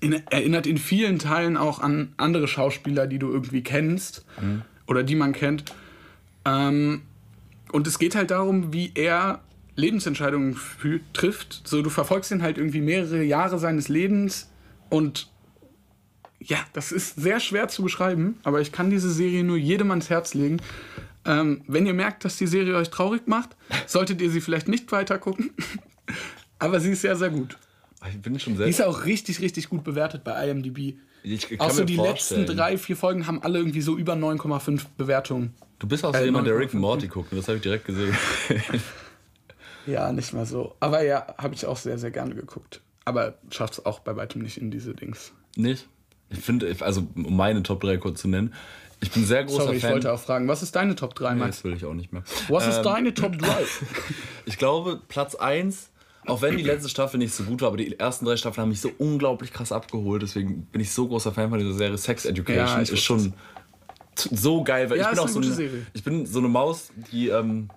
[0.00, 4.24] In, erinnert in vielen Teilen auch an andere Schauspieler, die du irgendwie kennst
[4.86, 5.64] oder die man kennt.
[6.44, 7.02] Ähm,
[7.74, 9.40] und es geht halt darum, wie er
[9.74, 10.56] Lebensentscheidungen
[11.12, 11.62] trifft.
[11.64, 14.48] So, du verfolgst ihn halt irgendwie mehrere Jahre seines Lebens
[14.90, 15.28] und
[16.38, 20.08] ja, das ist sehr schwer zu beschreiben, aber ich kann diese Serie nur jedem ans
[20.08, 20.62] Herz legen.
[21.24, 23.56] Ähm, wenn ihr merkt, dass die Serie euch traurig macht,
[23.88, 25.50] solltet ihr sie vielleicht nicht weiter gucken.
[26.60, 27.58] aber sie ist sehr, sehr gut.
[28.10, 28.66] Ich bin schon Die sehr.
[28.66, 30.96] ist auch richtig, richtig gut bewertet bei IMDb.
[31.22, 32.42] Ich Auch so die vorstellen.
[32.42, 35.54] letzten drei, vier Folgen haben alle irgendwie so über 9,5 Bewertungen.
[35.78, 36.58] Du bist auch so Äh, jemand, der 9,5.
[36.60, 37.32] Rick and Morty guckt.
[37.32, 38.14] und Das habe ich direkt gesehen.
[39.86, 40.74] Ja, nicht mal so.
[40.80, 42.80] Aber ja, habe ich auch sehr, sehr gerne geguckt.
[43.04, 45.32] Aber schafft es auch bei weitem nicht in diese Dings.
[45.56, 45.86] Nicht?
[46.30, 48.54] Ich finde, also um meine Top 3 kurz zu nennen,
[49.00, 49.92] ich bin sehr großer Sorry, ich Fan.
[49.92, 51.56] wollte auch fragen, was ist deine Top 3, Nee, Max?
[51.58, 52.22] das will ich auch nicht mehr.
[52.48, 53.46] Was ist Ähm, deine Top 3?
[54.46, 55.90] Ich glaube, Platz 1,
[56.26, 58.68] auch wenn die letzte Staffel nicht so gut war, aber die ersten drei Staffeln haben
[58.70, 60.22] mich so unglaublich krass abgeholt.
[60.22, 61.98] Deswegen bin ich so großer Fan von dieser Serie.
[61.98, 63.32] Sex Education Ja, ist schon
[64.16, 65.86] so geil, weil Ja, ich bin auch so eine, Serie.
[65.92, 67.68] ich bin so eine Maus, die ähm,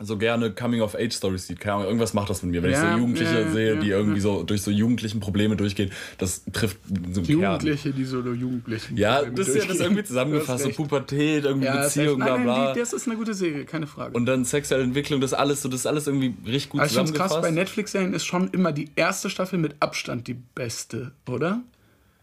[0.00, 1.60] so gerne Coming-of-Age-Stories sieht.
[1.60, 2.62] Keine Ahnung, irgendwas macht das mit mir.
[2.62, 5.56] Wenn ich Ja, so Jugendliche ja, sehe, ja, die irgendwie so durch so jugendlichen Probleme
[5.56, 7.26] durchgehen, das trifft so einen Kern.
[7.26, 8.96] Jugendliche, die so Jugendlichen.
[8.96, 10.64] Ja, Probleme das ist ja das irgendwie zusammengefasst.
[10.64, 10.70] So.
[10.70, 12.64] Pubertät, irgendwie Beziehung, bla bla.
[12.66, 14.16] nein, das ist eine gute Serie, keine Frage.
[14.16, 17.10] und dann sexuelle Entwicklung, das alles so, das ist alles irgendwie richtig gut ich finde
[17.10, 17.54] es krass, bei zusammengefasst.
[17.54, 21.62] Netflix-Serien ist schon immer die erste Staffel mit Abstand die beste, oder?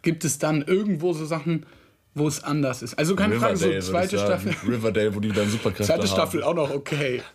[0.02, 1.66] Gibt es dann irgendwo so Sachen,
[2.14, 2.98] wo es anders ist?
[2.98, 4.18] Also keine Frage, so Riverdale, zweite.
[4.20, 4.56] Staffel.
[4.68, 6.08] Riverdale, wo die dann Superkräfte Zweite haben.
[6.08, 7.22] Staffel auch noch okay.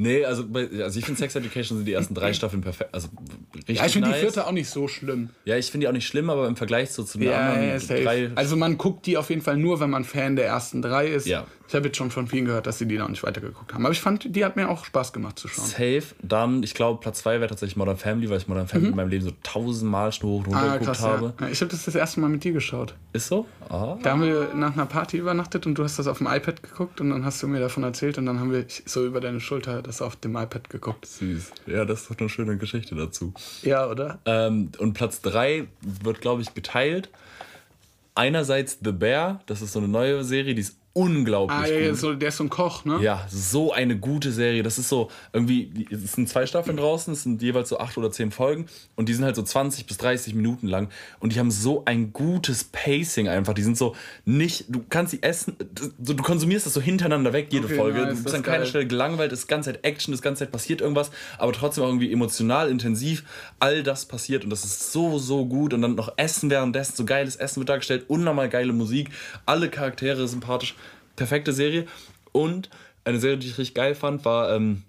[0.00, 2.94] Nee, also, bei, also ich finde Sex Education sind die ersten drei Staffeln perfekt.
[2.94, 3.08] Also
[3.52, 4.18] richtig Ja, ich finde nice.
[4.18, 5.30] die vierte auch nicht so schlimm.
[5.44, 7.68] Ja, ich finde die auch nicht schlimm, aber im Vergleich so zu den Ja, anderen
[7.68, 8.30] ja, drei.
[8.36, 11.26] Also man guckt die auf jeden Fall nur, wenn man Fan der ersten drei ist.
[11.26, 11.48] Ja.
[11.68, 13.84] Ich habe jetzt schon von vielen gehört, dass sie die noch nicht weitergeguckt haben.
[13.84, 15.66] Aber ich fand, die hat mir auch Spaß gemacht zu schauen.
[15.66, 16.02] Safe.
[16.22, 19.10] Dann, ich glaube, Platz zwei wäre tatsächlich Modern Family, weil ich Modern Family in meinem
[19.10, 20.68] Leben so tausendmal schon hoch und runter Mhm.
[20.70, 21.34] Ah, geguckt krass, habe.
[21.40, 22.94] Ja, Ich habe das das erste Mal mit dir geschaut.
[23.12, 23.46] Ist so?
[23.68, 23.98] Ah.
[24.02, 27.02] Da haben wir nach einer Party übernachtet und du hast das auf dem iPad geguckt
[27.02, 29.82] und dann hast du mir davon erzählt und dann haben wir so über deine Schulter
[29.82, 31.04] das auf dem iPad geguckt.
[31.04, 31.50] Süß.
[31.66, 33.34] Ja, das ist doch eine schöne Geschichte dazu.
[33.60, 34.18] Ja, oder?
[34.24, 37.10] Ähm, und Platz 3 wird, glaube ich, geteilt.
[38.14, 41.94] Einerseits The Bear, das ist so eine neue Serie, die ist unglaublich Ah, ja, ja,
[41.94, 42.98] so, der ist so ein Koch, ne?
[43.00, 44.62] Ja, so eine gute Serie.
[44.62, 48.10] Das ist so irgendwie, es sind zwei Staffeln draußen, es sind jeweils so acht oder
[48.10, 50.88] zehn Folgen und die sind halt so 20 bis 30 Minuten lang
[51.20, 53.54] und die haben so ein gutes Pacing einfach.
[53.54, 55.56] Die sind so nicht, du kannst sie essen,
[56.02, 58.00] so, du konsumierst das so hintereinander weg, jede Okay, Folge.
[58.00, 58.66] nice, du bist an keiner.
[58.66, 61.84] Stelle gelangweilt, es ist ganze Zeit Action, es ist ganze Zeit passiert irgendwas, aber trotzdem
[61.84, 63.24] auch irgendwie emotional, intensiv.
[63.60, 67.04] All das passiert und das ist so, so gut und dann noch Essen währenddessen, so
[67.04, 69.10] geiles Essen wird dargestellt, unnormal geile Musik,
[69.46, 70.74] alle Charaktere sympathisch
[71.18, 71.86] perfekte Serie.
[72.32, 72.70] Und
[73.04, 74.84] eine Serie, die ich richtig geil fand, war, ähm,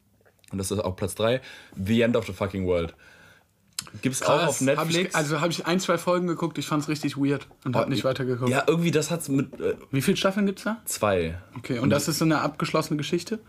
[0.51, 1.41] und das ist auch Platz 3,
[1.75, 2.93] The End of the Fucking World.
[4.01, 4.67] Gibt es auch auf Krass.
[4.67, 5.09] Hab Netflix.
[5.09, 7.89] Ich, also habe ich ein, zwei Folgen geguckt, ich fand es richtig weird und habe
[7.89, 8.51] nicht weitergeguckt.
[8.51, 10.81] ja, irgendwie, das hat's mit äh, Wie viele Staffeln gibt's da?
[10.85, 11.39] zwei.
[11.57, 13.39] Okay, und das ist so eine abgeschlossene Geschichte?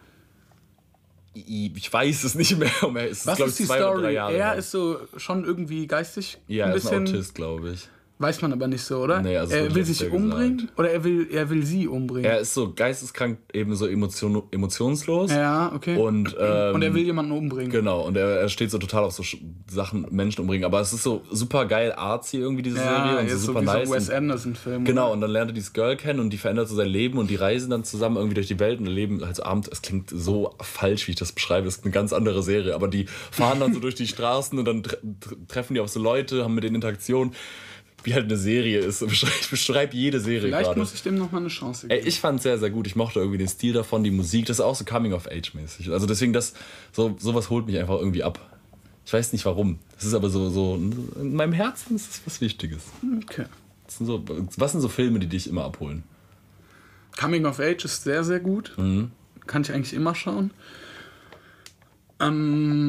[1.34, 2.70] Ich weiß es nicht mehr.
[2.96, 4.14] Es ist, Was ist die Story?
[4.14, 7.02] Er ist so schon irgendwie geistig ja, ein er ist ein.
[7.06, 7.88] Autist, glaube ich.
[8.22, 9.22] Weiß man aber nicht so, oder?
[9.22, 12.30] Nee, also er will sich umbringen oder er will, er will sie umbringen?
[12.30, 15.30] Er ist so geisteskrank, eben so emotion, emotionslos.
[15.30, 15.96] ja, okay.
[15.96, 17.70] Und, ähm, Und er will jemanden umbringen.
[17.70, 19.22] Genau, und er, er steht so total auf so
[19.70, 20.66] Sachen, Menschen umbringen.
[20.66, 23.20] Aber es ist so super geil artsy irgendwie, diese ja, Serie.
[23.20, 23.88] Und so ist so super wie nice.
[23.88, 24.84] so Wes Anderson-Film.
[24.84, 27.30] Genau, und dann lernt er dieses Girl kennen und die verändert so sein Leben und
[27.30, 29.66] die reisen dann zusammen irgendwie durch die Welt und erleben halt so Abend.
[29.72, 31.64] Es klingt so falsch, wie ich das beschreibe.
[31.64, 32.74] Das ist eine ganz andere Serie.
[32.74, 34.98] Aber die fahren dann so durch die Straßen und dann tre-
[35.48, 37.32] treffen die auf so Leute, haben mit denen Interaktion.
[38.02, 39.02] Wie halt eine Serie ist.
[39.10, 40.80] Ich beschreibe jede Serie Vielleicht gerade.
[40.80, 42.08] muss ich dem nochmal eine Chance Ey, geben.
[42.08, 42.86] ich fand es sehr, sehr gut.
[42.86, 44.46] Ich mochte irgendwie den Stil davon, die Musik.
[44.46, 45.90] Das ist auch so Coming-of-Age-mäßig.
[45.90, 46.54] Also deswegen, das,
[46.92, 48.38] so, sowas holt mich einfach irgendwie ab.
[49.04, 49.78] Ich weiß nicht warum.
[49.98, 52.84] Es ist aber so, so, in meinem Herzen ist es was Wichtiges.
[53.22, 53.46] okay.
[53.86, 54.24] Das sind so,
[54.56, 56.04] was sind so Filme, die dich immer abholen?
[57.18, 58.72] Coming of Age ist sehr, sehr gut.
[58.76, 59.10] Mhm.
[59.46, 60.52] Kann ich eigentlich immer schauen.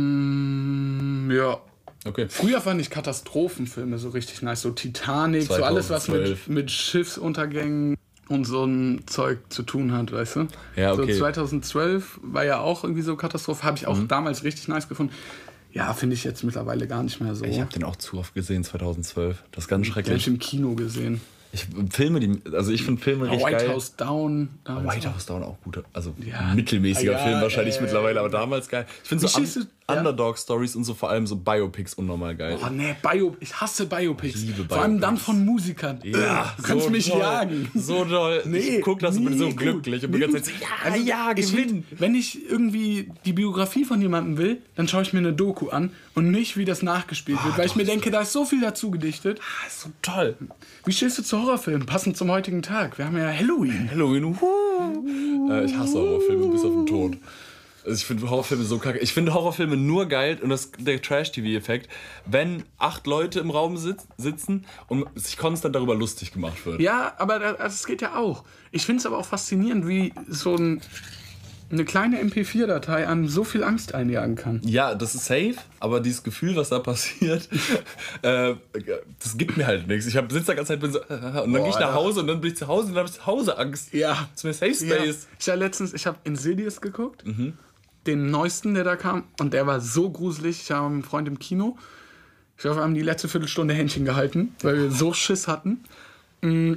[0.01, 1.59] Ähm, ja.
[2.05, 2.27] Okay.
[2.29, 4.61] Früher fand ich Katastrophenfilme so richtig nice.
[4.61, 6.47] So Titanic, so alles, was 2012.
[6.47, 7.95] mit, mit Schiffsuntergängen
[8.27, 10.47] und so ein Zeug zu tun hat, weißt du?
[10.75, 11.13] Ja, okay.
[11.13, 13.63] So 2012 war ja auch irgendwie so Katastrophe.
[13.63, 13.87] Habe ich Mhm.
[13.89, 15.13] auch damals richtig nice gefunden.
[15.73, 17.45] Ja, finde ich jetzt mittlerweile gar nicht mehr so.
[17.45, 19.43] Ich habe den auch zu oft gesehen, 2012.
[19.51, 20.27] Das ist ganz Den habe ich schrecklich.
[20.27, 21.21] im Kino gesehen.
[21.53, 23.69] Ich, Filme, die, also ich finde Filme richtig White geil.
[23.73, 24.49] House Down.
[24.65, 25.13] White.
[25.13, 25.83] House Down auch gut.
[25.91, 26.53] Also Ja.
[26.55, 28.85] mittelmäßiger Ja, Film wahrscheinlich äh, mittlerweile, aber damals geil.
[29.03, 29.45] Ich finde so Un
[29.89, 29.97] ja?
[29.97, 32.57] Underdog-Stories und so vor allem so Biopics unnormal geil.
[32.65, 34.35] Oh ne, Bio, ich hasse Biopics.
[34.39, 35.25] Ich liebe Vor allem dann Biopics.
[35.25, 35.99] von Musikern.
[36.03, 37.19] Ja, du kannst so mich toll.
[37.19, 37.69] jagen.
[37.75, 38.41] So toll.
[38.45, 40.05] Nee, ich guck das und bin so nie glücklich gut.
[40.05, 40.61] und bin ganz so, gut.
[40.61, 41.83] ja, Also, ja, ich gewinnen.
[41.89, 45.67] find, wenn ich irgendwie die Biografie von jemandem will, dann schaue ich mir eine Doku
[45.69, 48.61] an und nicht, wie das nachgespielt wird, weil ich mir denke, da ist so viel
[48.61, 49.41] dazu gedichtet.
[49.41, 50.37] Ah, ist so toll.
[50.85, 51.87] Wie stehst du zu Horrorfilmen?
[51.87, 52.97] Passend zum heutigen Tag.
[52.97, 53.89] Wir haben ja Halloween.
[53.89, 55.51] Halloween, wuhu.
[55.51, 57.17] äh, ich hasse Horrorfilme bis auf den Tod.
[57.83, 58.99] Also ich finde Horrorfilme so kacke.
[58.99, 61.89] Ich finde Horrorfilme nur geil und das der Trash-TV-Effekt,
[62.27, 66.79] wenn acht Leute im Raum sitz, sitzen und sich konstant darüber lustig gemacht wird.
[66.79, 68.43] Ja, aber das, geht ja auch.
[68.71, 70.81] Ich finde es aber auch faszinierend, wie so ein
[71.71, 74.61] eine kleine MP4-Datei an so viel Angst einjagen kann.
[74.63, 77.47] Ja, das ist safe, aber dieses Gefühl, was da passiert,
[78.21, 78.55] äh,
[79.23, 80.05] das gibt mir halt nichts.
[80.07, 81.93] Ich hab, sitze da ganze Zeit bin so, und dann gehe ich nach.
[81.93, 83.93] Hause und dann bin ich zu Hause und dann habe ich zu Hause Angst.
[83.93, 84.27] Ja.
[84.33, 84.95] Das ist mir Safe Ja.
[84.95, 85.27] Space.
[85.39, 87.23] Ich habe letztens, ich habe Insidious geguckt,
[88.07, 90.61] den neuesten, der da kam, und der war so gruselig.
[90.63, 91.77] Ich habe einen Freund im Kino.
[92.57, 95.83] Ich glaube, wir haben die letzte Viertelstunde Händchen gehalten, weil wir so Schiss hatten.
[96.41, 96.73] Mm,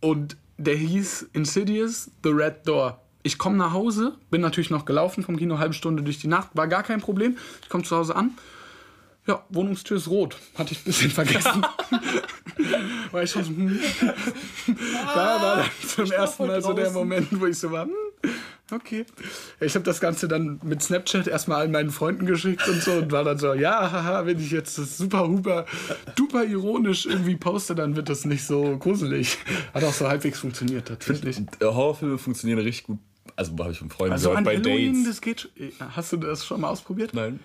[0.00, 3.00] Und der hieß Insidious The Red Door.
[3.26, 6.50] Ich komme nach Hause, bin natürlich noch gelaufen vom Kino, halbe Stunde durch die Nacht,
[6.52, 7.38] war gar kein Problem.
[7.62, 8.32] Ich komme zu Hause an.
[9.26, 10.36] Ja, Wohnungstür ist rot.
[10.54, 11.64] Hatte ich ein bisschen vergessen.
[13.10, 13.80] war ich schon so, hm.
[15.14, 16.98] Da war dann zum ersten Mal so der draußen.
[16.98, 17.92] Moment, wo ich so war, hm,
[18.70, 19.06] okay.
[19.60, 23.10] Ich habe das Ganze dann mit Snapchat erstmal allen meinen Freunden geschickt und so und
[23.12, 25.64] war dann so, ja, haha, wenn ich jetzt das super huber,
[26.16, 29.38] duper ironisch irgendwie poste, dann wird das nicht so gruselig.
[29.72, 31.38] Hat auch so halbwegs funktioniert tatsächlich.
[31.38, 32.98] Äh, Horrorfilme funktionieren richtig gut.
[33.36, 35.08] Also habe ich von Freunden Also gehört an bei Halloween, Dates.
[35.08, 35.50] das geht schon.
[35.96, 37.14] Hast du das schon mal ausprobiert?
[37.14, 37.40] Nein.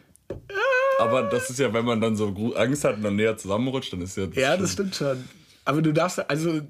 [0.99, 4.01] Aber das ist ja, wenn man dann so Angst hat und dann näher zusammenrutscht, dann
[4.01, 4.25] ist ja.
[4.33, 5.23] Ja, das stimmt schon.
[5.65, 6.61] Aber du darfst, also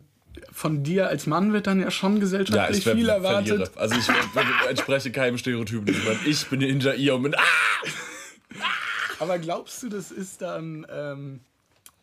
[0.52, 3.48] von dir als Mann wird dann ja schon Ja, gesellschaftlich ich ver- viel erwartet.
[3.48, 3.72] verliere.
[3.76, 4.08] Also ich
[4.70, 5.94] entspreche keinem Stereotypen.
[6.26, 7.36] Ich, bin hinter ihr und bin.
[7.36, 7.42] Ah!
[9.20, 11.40] Aber glaubst du, das ist dann ähm,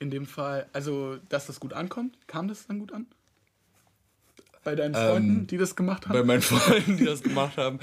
[0.01, 2.15] in dem Fall, also dass das gut ankommt?
[2.27, 3.07] Kam das dann gut an?
[4.67, 6.27] Bei deinen Freunden, die das gemacht Ähm, Bei haben?
[6.27, 7.79] meinen Freunden, die das gemacht haben.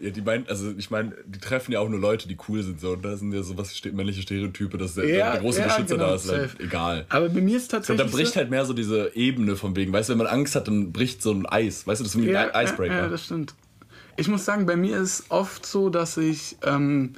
[0.00, 2.80] Ja, die meinen, also ich meine, die treffen ja auch nur Leute, die cool sind.
[2.80, 2.92] So.
[2.92, 5.96] Und da sind ja so was männliche Stereotype, dass der, Ja, der große ja, Beschützer
[5.96, 7.04] genau, da ist, halt egal.
[7.10, 8.12] Aber bei mir ist Und da tatsächlich.
[8.12, 10.90] bricht halt mehr so diese Ebene von wegen, weißt du, wenn man Angst hat, dann
[10.90, 11.86] bricht so ein Eis.
[11.86, 12.96] Weißt du, das ist wie ein ja, Icebreaker.
[12.96, 13.54] Ja, das stimmt.
[14.16, 17.12] Ich muss sagen, bei mir ist oft so, dass ich ähm,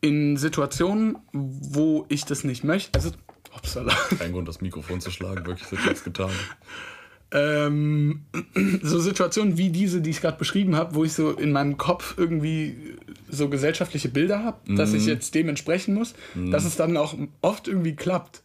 [0.00, 3.10] in Situationen, wo ich das nicht möchte, also,
[3.54, 6.30] upsala, Kein Grund, das Mikrofon zu schlagen, wirklich, das jetzt getan.
[7.32, 8.22] ähm,
[8.82, 12.14] so Situationen wie diese, die ich gerade beschrieben habe, wo ich so in meinem Kopf
[12.16, 12.76] irgendwie
[13.28, 14.96] so gesellschaftliche Bilder habe, dass Mhm.
[14.96, 18.42] ich jetzt dem entsprechen muss, dass es dann auch oft irgendwie klappt.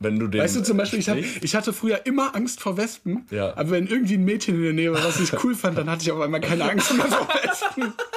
[0.00, 2.76] Wenn du den Weißt du, zum Beispiel, ich, hab, ich hatte früher immer Angst vor
[2.76, 3.56] Wespen, Ja.
[3.56, 6.02] aber wenn irgendwie ein Mädchen in der Nähe war, was ich cool fand, dann hatte
[6.02, 7.92] ich auf einmal keine Angst mehr vor Wespen.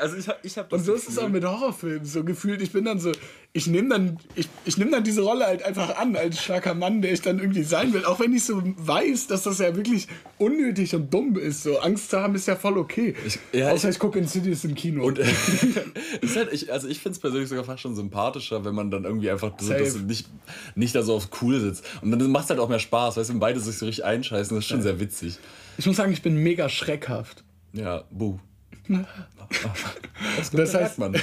[0.00, 2.62] Also ich ich hab Und so ist es auch mit Horrorfilmen, so gefühlt.
[2.62, 3.12] Ich bin dann so,
[3.52, 7.02] ich nehme dann, ich, ich nehm dann diese Rolle halt einfach an als starker Mann,
[7.02, 8.04] der ich dann irgendwie sein will.
[8.04, 10.06] Auch wenn ich so weiß, dass das ja wirklich
[10.38, 11.62] unnötig und dumm ist.
[11.62, 13.14] So Angst zu haben ist ja voll okay.
[13.52, 15.04] ja, Außer ich- ich, gucke Insidious im Kino.
[15.04, 15.18] Und
[16.34, 19.30] halt, ich, also ich finde es persönlich sogar fast schon sympathischer, wenn man dann irgendwie
[19.30, 19.72] einfach so,
[20.06, 20.28] nicht,
[20.74, 21.84] nicht da so auf cool sitzt.
[22.02, 24.04] Und dann macht es halt auch mehr Spaß, weißt du, wenn beide sich so richtig
[24.04, 25.38] einscheißen, das ist schon sehr witzig.
[25.78, 27.44] ich muss sagen, ich bin mega schreckhaft.
[27.72, 28.38] Ja, buh.
[30.36, 31.16] Das merkt heißt, man.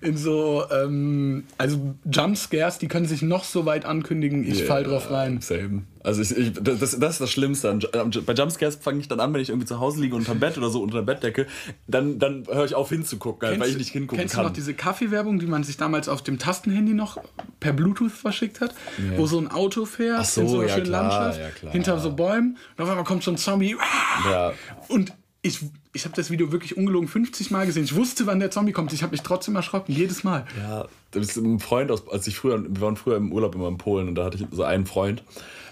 [0.00, 5.10] in so, ähm, also Jumpscares, die können sich noch so weit ankündigen, ich fall drauf
[5.10, 5.40] rein.
[5.40, 5.82] Same.
[6.04, 7.78] Also ich, ich, das, das ist das Schlimmste.
[8.26, 10.70] Bei Jumpscares fange ich dann an, wenn ich irgendwie zu Hause liege unterm Bett oder
[10.70, 11.46] so unter der Bettdecke,
[11.86, 14.44] dann, dann höre ich auf hinzugucken, halt, weil ich nicht hingucken kennst kann.
[14.44, 17.18] du noch diese Kaffeewerbung, die man sich damals auf dem Tastenhandy noch
[17.60, 18.74] per Bluetooth verschickt hat?
[19.16, 21.98] Wo so ein Auto fährt so, in so einer ja, schönen klar, Landschaft, ja, hinter
[21.98, 23.76] so Bäumen und auf einmal kommt so ein Zombie.
[24.24, 24.52] ja.
[24.88, 25.58] Und ich,
[25.92, 27.84] ich habe das Video wirklich ungelogen 50 Mal gesehen.
[27.84, 28.92] Ich wusste, wann der Zombie kommt.
[28.92, 30.46] Ich habe mich trotzdem erschrocken, jedes Mal.
[30.58, 33.68] Ja, das ist ein Freund aus, als ich früher, wir waren früher im Urlaub immer
[33.68, 35.24] in Polen und da hatte ich so einen Freund.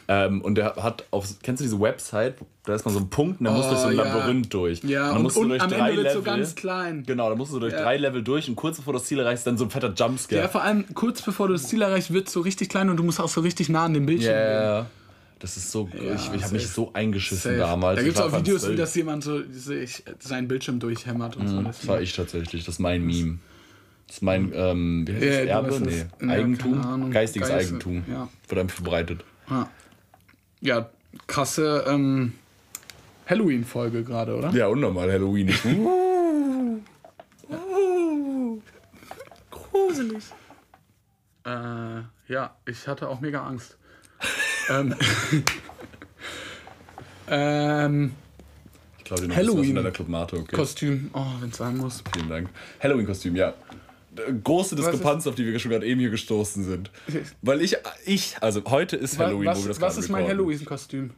[0.08, 2.34] Ähm, und der hat auf, kennst du diese Website?
[2.64, 4.02] Da ist man so ein Punkt und da musst du durch so ein ja.
[4.02, 4.82] Labyrinth durch.
[4.82, 7.04] Ja, dann und- musst du und durch am drei Ende wird's so ganz klein.
[7.06, 7.82] Genau, da musst du durch Ja.
[7.82, 10.42] drei Level durch und kurz bevor du das Ziel erreichst, dann so ein fetter Jumpscare.
[10.42, 12.96] Ja, vor allem kurz bevor du das Ziel erreichst, wird es so richtig klein und
[12.96, 14.86] du musst auch so richtig nah an dem Bildschirm gehen.
[15.40, 17.56] Ja, das ist so, ich, ich habe mich so eingeschissen Safe.
[17.58, 17.96] damals.
[17.96, 21.48] Da gibt Ich es auch Videos, wie das jemand so sich seinen Bildschirm durchhämmert und
[21.48, 21.62] so.
[21.62, 23.38] Das war ich tatsächlich, das ist mein Meme.
[24.06, 25.80] Das ist mein, ähm, wie heißt Ja, das, Erbe?
[25.86, 26.04] Nee.
[26.26, 26.80] Ja, Eigentum?
[26.80, 27.10] Ahnung.
[27.10, 28.04] Geistiges Geist- Eigentum.
[28.10, 28.28] ja.
[28.48, 29.24] Wird einfach verbreitet.
[29.48, 29.70] Ja,
[30.60, 30.90] ja
[31.26, 32.32] krasse ähm,
[33.26, 34.50] Halloween-Folge gerade, oder?
[34.50, 35.48] Ja, unnormal Halloween.
[37.48, 37.56] Ich,
[39.50, 40.24] Gruselig.
[41.44, 41.50] Äh,
[42.28, 43.76] ja, ich hatte auch mega Angst.
[44.70, 44.94] Ähm,
[47.28, 48.12] ähm,
[48.98, 49.58] ich glaube, noch Halloween.
[49.58, 50.56] was von deiner Club Mate, okay.
[50.56, 52.02] Kostüm, oh, wenn es sein muss.
[52.14, 52.48] Vielen Dank.
[52.80, 53.54] Halloween-Kostüm, ja.
[54.16, 56.90] Äh, Große Diskrepanz, auf die wir schon gerade eben hier gestoßen sind.
[57.42, 60.26] Weil ich, ich, also heute ist Halloween, was wo wir das was ist mein.
[60.26, 61.10] Halloween-Kostüm?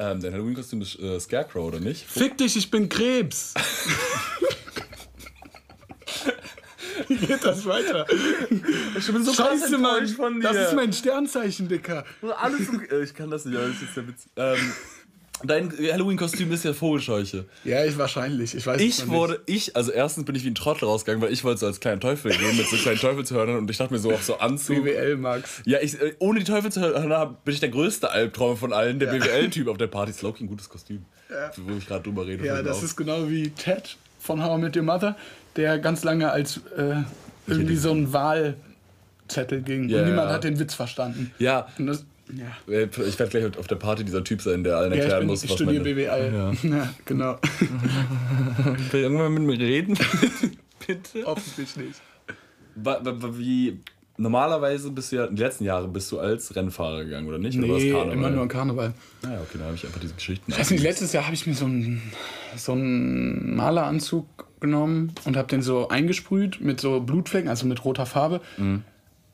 [0.00, 2.04] Ähm, dein Halloween-Kostüm ist äh, Scarecrow, oder nicht?
[2.04, 3.54] Fick dich, ich bin Krebs.
[7.20, 8.06] Wie geht das weiter?
[8.96, 10.40] Ich bin so Scheiße, Mann.
[10.40, 12.04] Das ist mein Sternzeichen, Dicker.
[12.40, 14.26] Alles äh, ich kann das nicht, aber das ist der Witz.
[14.36, 14.72] Ähm,
[15.44, 17.46] dein Halloween-Kostüm ist ja Vogelscheuche.
[17.64, 18.54] Ja, ich wahrscheinlich.
[18.54, 21.44] Ich weiß Ich wurde, ich, also erstens bin ich wie ein Trottel rausgegangen, weil ich
[21.44, 24.12] wollte so als kleiner Teufel gehen mit so kleinen Teufelshörnern und ich dachte mir so
[24.12, 24.38] auch so.
[24.38, 24.84] Anzug.
[24.84, 25.62] BWL, Max.
[25.64, 29.18] Ja, ich, äh, ohne die Teufelshörner bin ich der größte Albtraum von allen, der Ja.
[29.24, 30.10] BWL-Typ auf der Party.
[30.10, 31.04] Ist Loki ein gutes Kostüm.
[31.56, 32.44] wo ich gerade drüber rede.
[32.44, 32.82] Ja, das auf.
[32.84, 35.16] ist genau wie Ted von How I Met Your Mother,
[35.56, 36.96] der ganz lange als äh,
[37.46, 39.88] irgendwie so ein Wahlzettel ging.
[39.88, 40.34] Ja, und niemand ja.
[40.34, 41.32] hat den Witz verstanden.
[41.38, 42.72] Ja, Und das, ja.
[42.72, 45.20] äh, ich werde gleich auf der Party dieser Typ sein, der allen Ja, ich, erklären
[45.20, 46.56] bin, muss, ich was studiere meine- BWL.
[46.70, 46.88] Ja.
[47.04, 47.38] genau.
[48.92, 49.96] Will irgendwann mit mir reden?
[50.86, 51.24] Bitte?
[51.24, 52.00] Hoffentlich nicht.
[53.36, 53.80] Wie
[54.16, 57.58] normalerweise bist du ja, die letzten Jahre bist du als Rennfahrer gegangen, oder nicht?
[57.58, 58.14] oder war es Nee, Karneval?
[58.16, 58.94] immer nur im Karneval.
[59.22, 60.50] Ah, ja, okay, dann habe ich einfach diese Geschichten.
[60.50, 62.00] Ich weiß nicht, letztes Jahr habe ich mir so einen,
[62.56, 64.26] so einen Maleranzug
[64.60, 68.40] genommen und habe den so eingesprüht mit so Blutflecken, also mit roter Farbe.
[68.56, 68.82] Mhm.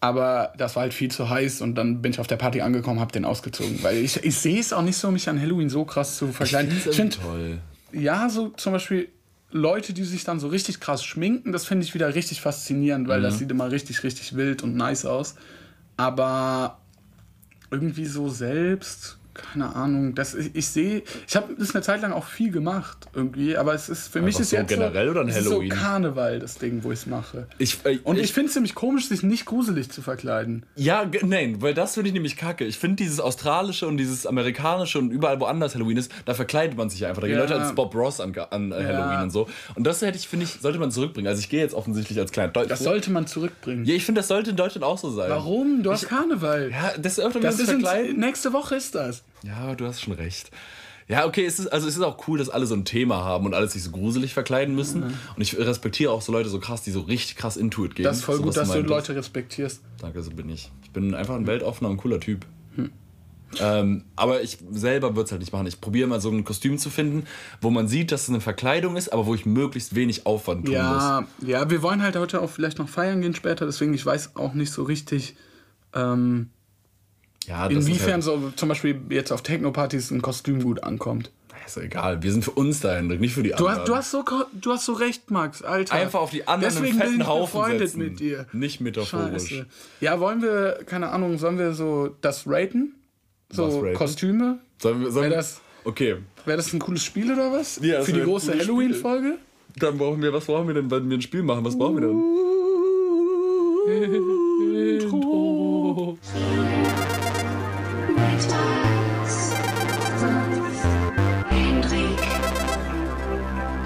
[0.00, 3.00] Aber das war halt viel zu heiß und dann bin ich auf der Party angekommen,
[3.00, 3.82] habe den ausgezogen.
[3.82, 6.70] Weil ich, ich sehe es auch nicht so, mich an Halloween so krass zu verkleiden.
[6.76, 7.58] Ich finde, toll.
[7.92, 9.08] ja, so zum Beispiel
[9.50, 13.20] Leute, die sich dann so richtig krass schminken, das finde ich wieder richtig faszinierend, weil
[13.20, 13.22] Mhm.
[13.24, 15.36] das sieht immer richtig, richtig wild und nice aus.
[15.96, 16.78] Aber
[17.70, 22.12] irgendwie so selbst, keine Ahnung, das, ich, ich sehe, ich habe das eine Zeit lang
[22.12, 25.20] auch viel gemacht irgendwie, aber es ist für mich ist so jetzt generell so, oder
[25.22, 25.70] an es ist Halloween?
[25.70, 27.46] so Karneval das Ding, wo ich es mache.
[27.58, 30.64] Ich, äh, Und ich, finde es ziemlich komisch, sich nicht gruselig zu verkleiden.
[30.76, 32.64] Ja, nein, weil das finde ich nämlich kacke.
[32.64, 36.90] Ich finde dieses australische und dieses amerikanische und überall woanders Halloween ist, da verkleidet man
[36.90, 37.22] sich ja einfach.
[37.22, 37.42] Da gehen Ja.
[37.42, 39.48] Leute als Bob Ross an, an äh, Halloween und so.
[39.74, 41.26] Und das hätte ich, finde ich, sollte man zurückbringen.
[41.28, 42.68] Also ich gehe jetzt offensichtlich als kleiner Deutsch.
[42.68, 43.84] Das sollte man zurückbringen.
[43.84, 45.30] ja, ich finde, das sollte in Deutschland auch so sein.
[45.30, 45.82] Warum?
[45.82, 46.70] Du hast Karneval.
[46.70, 48.18] Ja, das öfter das ist verkleiden.
[48.20, 49.23] nächste Woche ist das.
[49.44, 50.50] Ja, du hast schon recht.
[51.06, 53.44] Ja, okay, es ist, also es ist auch cool, dass alle so ein Thema haben
[53.44, 55.02] und alle sich so gruselig verkleiden müssen.
[55.02, 58.04] Und ich respektiere auch so Leute so krass, die so richtig krass into it gehen.
[58.04, 58.90] Das ist voll so, gut, dass du meintest.
[58.90, 59.82] Leute respektierst.
[60.00, 60.72] Danke, so bin ich.
[60.82, 62.46] Ich bin einfach ein weltoffener und cooler Typ.
[63.60, 65.66] Ähm, aber ich selber würde es halt nicht machen.
[65.66, 67.24] Ich probiere mal so ein Kostüm zu finden,
[67.60, 70.74] wo man sieht, dass es eine Verkleidung ist, aber wo ich möglichst wenig Aufwand tun
[70.74, 70.82] muss.
[70.82, 74.36] Ja, ja, wir wollen halt heute auch vielleicht noch feiern gehen später, deswegen ich weiß
[74.36, 75.36] auch nicht so richtig,
[75.94, 76.50] ähm,
[77.46, 81.30] Ja, das inwiefern ist, halt, so zum Beispiel jetzt auf Techno-Partys ein Kostüm gut ankommt.
[81.66, 82.22] ist egal.
[82.22, 83.96] Wir sind für uns da, Hendrik, nicht für die Du anderen.
[83.96, 85.94] hast, du hast, so, du hast so recht, Max, Alter.
[85.94, 87.98] Einfach auf die anderen Deswegen einen bin fetten ich Haufen befreundet setzen.
[87.98, 88.46] mit dir.
[88.52, 89.48] Nicht metaphorisch.
[89.48, 89.66] Scheiße.
[90.00, 92.94] Ja, wollen wir, keine Ahnung, sollen wir so das raten?
[93.50, 93.94] So raten?
[93.94, 94.58] Kostüme?
[94.80, 97.80] Sollen wir, sollen Wäre wir, das, okay, wär das ein cooles Spiel oder was?
[97.82, 99.38] Ja, Für die wär große Halloween-Folge?
[99.76, 101.64] dann brauchen wir, was brauchen wir denn, wenn wir ein Spiel machen?
[101.64, 102.22] Was brauchen wir denn?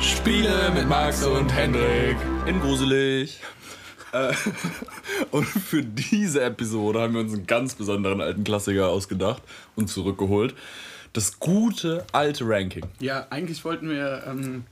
[0.01, 2.16] Spiele mit Max und Hendrik
[2.47, 3.40] in Gruselig.
[4.12, 4.33] Äh,
[5.31, 9.42] und für diese Episode haben wir uns einen ganz besonderen alten Klassiker ausgedacht
[9.77, 10.55] und zurückgeholt.
[11.12, 12.85] Das gute alte Ranking.
[13.01, 14.64] Ja, eigentlich wollten wir ähm,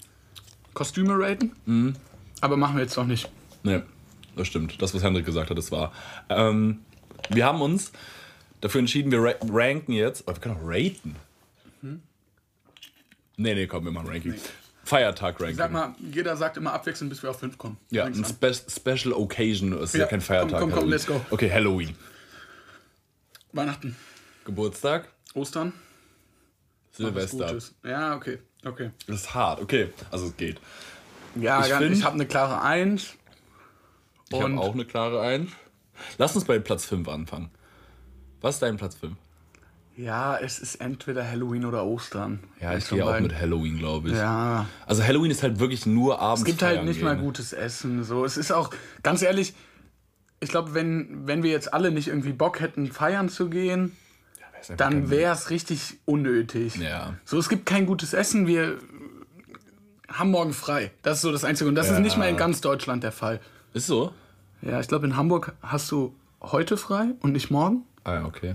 [0.74, 1.94] Kostüme raten, Mhm.
[2.40, 3.28] aber machen wir jetzt noch nicht.
[3.62, 3.82] Ne,
[4.36, 4.80] das stimmt.
[4.80, 5.92] Das, was Hendrik gesagt hat, das war.
[6.28, 6.80] Ähm,
[7.30, 7.92] wir haben uns
[8.60, 10.24] dafür entschieden, wir ra ranken jetzt.
[10.26, 11.16] Oh, wir können auch raten.
[13.38, 14.34] Nee, nee, komm, wir machen Ranking.
[14.84, 15.56] Feiertag-Ranking.
[15.56, 17.76] Sag mal, jeder sagt immer abwechselnd, bis wir auf 5 kommen.
[17.90, 18.24] Ja, ein.
[18.24, 20.60] Spe Special Occasion ist ja, Ja, kein Feiertag.
[20.60, 21.20] komm, komm, komm, let's go.
[21.30, 21.94] Okay, Halloween.
[23.52, 23.96] Weihnachten,
[24.44, 25.72] Geburtstag, Ostern,
[26.92, 27.58] Silvester.
[27.84, 28.90] Ja, okay, okay.
[29.06, 29.90] Das ist hart, okay.
[30.10, 30.60] Also es geht.
[31.34, 33.14] Ja, Ich find- ich habe eine klare 1.
[34.30, 35.50] Ich habe auch eine klare Eins.
[36.18, 37.50] Lass uns bei Platz 5 anfangen.
[38.40, 39.14] Was ist dein Platz 5?
[39.96, 42.40] Ja, es ist entweder Halloween oder Ostern.
[42.60, 44.14] Ja, ich gehe auch mit Halloween, glaube ich.
[44.14, 46.42] Ja, Also Halloween ist halt wirklich nur abends.
[46.42, 47.04] es gibt halt nicht gehen.
[47.06, 48.04] mal gutes Essen.
[48.04, 48.70] So, es ist auch,
[49.02, 49.54] ganz ehrlich,
[50.40, 53.96] ich glaube, wenn, wenn wir jetzt alle nicht irgendwie Bock hätten, feiern zu gehen,
[54.38, 56.76] Ja, einfach dann wäre es richtig unnötig.
[56.76, 57.14] Ja.
[57.24, 58.76] So, es gibt kein gutes Essen, wir
[60.08, 60.90] haben morgen frei.
[61.02, 61.68] Das ist so das Einzige.
[61.68, 63.40] Und das ist nicht mal in ganz Deutschland der Fall.
[63.72, 64.12] Ist so?
[64.60, 67.84] Ja, ich glaube, in Hamburg hast du heute frei und nicht morgen.
[68.06, 68.52] Ah ja, okay.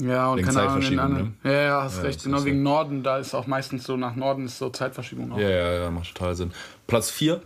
[0.00, 1.02] Ja, und Wegen keine Ahnung, in Zeitverschiebung, ne?
[1.02, 1.36] anderen.
[1.44, 2.16] Ja, ja, hast recht.
[2.16, 5.38] das Genau, wegen Norden, da ist auch meistens so, nach Norden ist so Zeitverschiebung auch.
[5.38, 6.50] Ja, ja, ja, macht total Sinn.
[6.86, 7.40] Platz 4,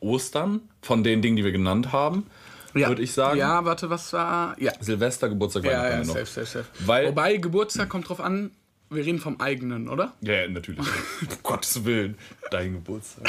[0.00, 2.26] Ostern, von den Dingen, die wir genannt haben,
[2.74, 2.88] Ja.
[2.88, 3.38] würde ich sagen.
[3.38, 4.54] Ja, warte, was war.
[4.60, 6.46] Ja, Silvester, Geburtstag, ja, Weihnachten ja, haben wir safe, noch.
[6.46, 6.86] safe, safe.
[6.86, 8.52] Weil- Wobei, Geburtstag kommt drauf an,
[8.88, 10.12] wir reden vom eigenen, oder?
[10.20, 10.80] Ja, ja, natürlich.
[11.20, 12.16] um Gottes Willen.
[12.50, 13.26] Dein Geburtstag.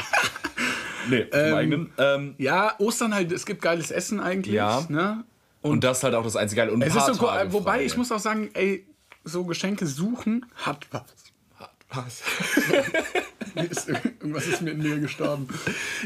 [1.09, 1.91] nee, vom eigenen.
[1.97, 4.53] Ähm, Ja, Ostern halt, es gibt geiles Essen eigentlich.
[4.53, 4.85] Ja.
[4.87, 5.23] Ne?
[5.71, 6.73] Und, das ist halt auch das einzige Geile.
[6.73, 7.85] Und Es ist so, Tage wobei, frei.
[7.85, 8.85] ich muss auch sagen, ey,
[9.23, 11.03] so Geschenke suchen hat was.
[11.89, 12.21] Was?
[13.55, 15.47] Mir ist, irgendwas ist mir in mir gestorben.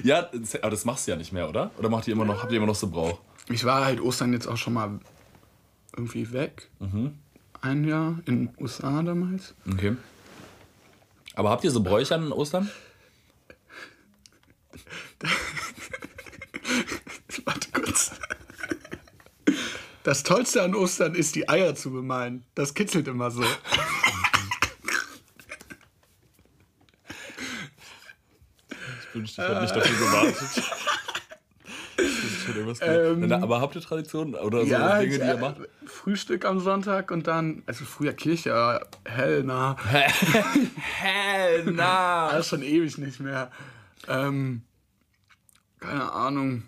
[0.04, 0.30] Ja,
[0.62, 1.72] aber das machst du ja nicht mehr, oder?
[1.78, 3.20] Oder macht ihr immer noch, habt ihr immer noch so Brauch?
[3.50, 5.00] Ich war halt Ostern jetzt auch schon mal
[5.96, 6.70] irgendwie weg.
[6.80, 7.16] Mhm.
[7.62, 9.56] Ein Jahr in den USA damals.
[9.72, 9.96] Okay.
[11.36, 12.70] Aber habt ihr so Bräuche an Ostern?
[20.04, 22.44] Das Tollste an Ostern ist, die Eier zu bemalen.
[22.56, 23.44] Das kitzelt immer so.
[29.00, 30.64] Ich wünschte, ich hätte nicht dafür gewartet.
[32.82, 35.58] Ähm, Na, aber habt ihr Traditionen oder so ja, Dinge, die ihr äh, macht?
[35.86, 39.78] Frühstück am Sonntag und dann, also früher Kirche, hell nah.
[39.84, 42.32] hell nah.
[42.32, 43.52] das ist schon ewig nicht mehr.
[44.08, 44.64] Ähm,
[45.80, 46.64] keine Ahnung.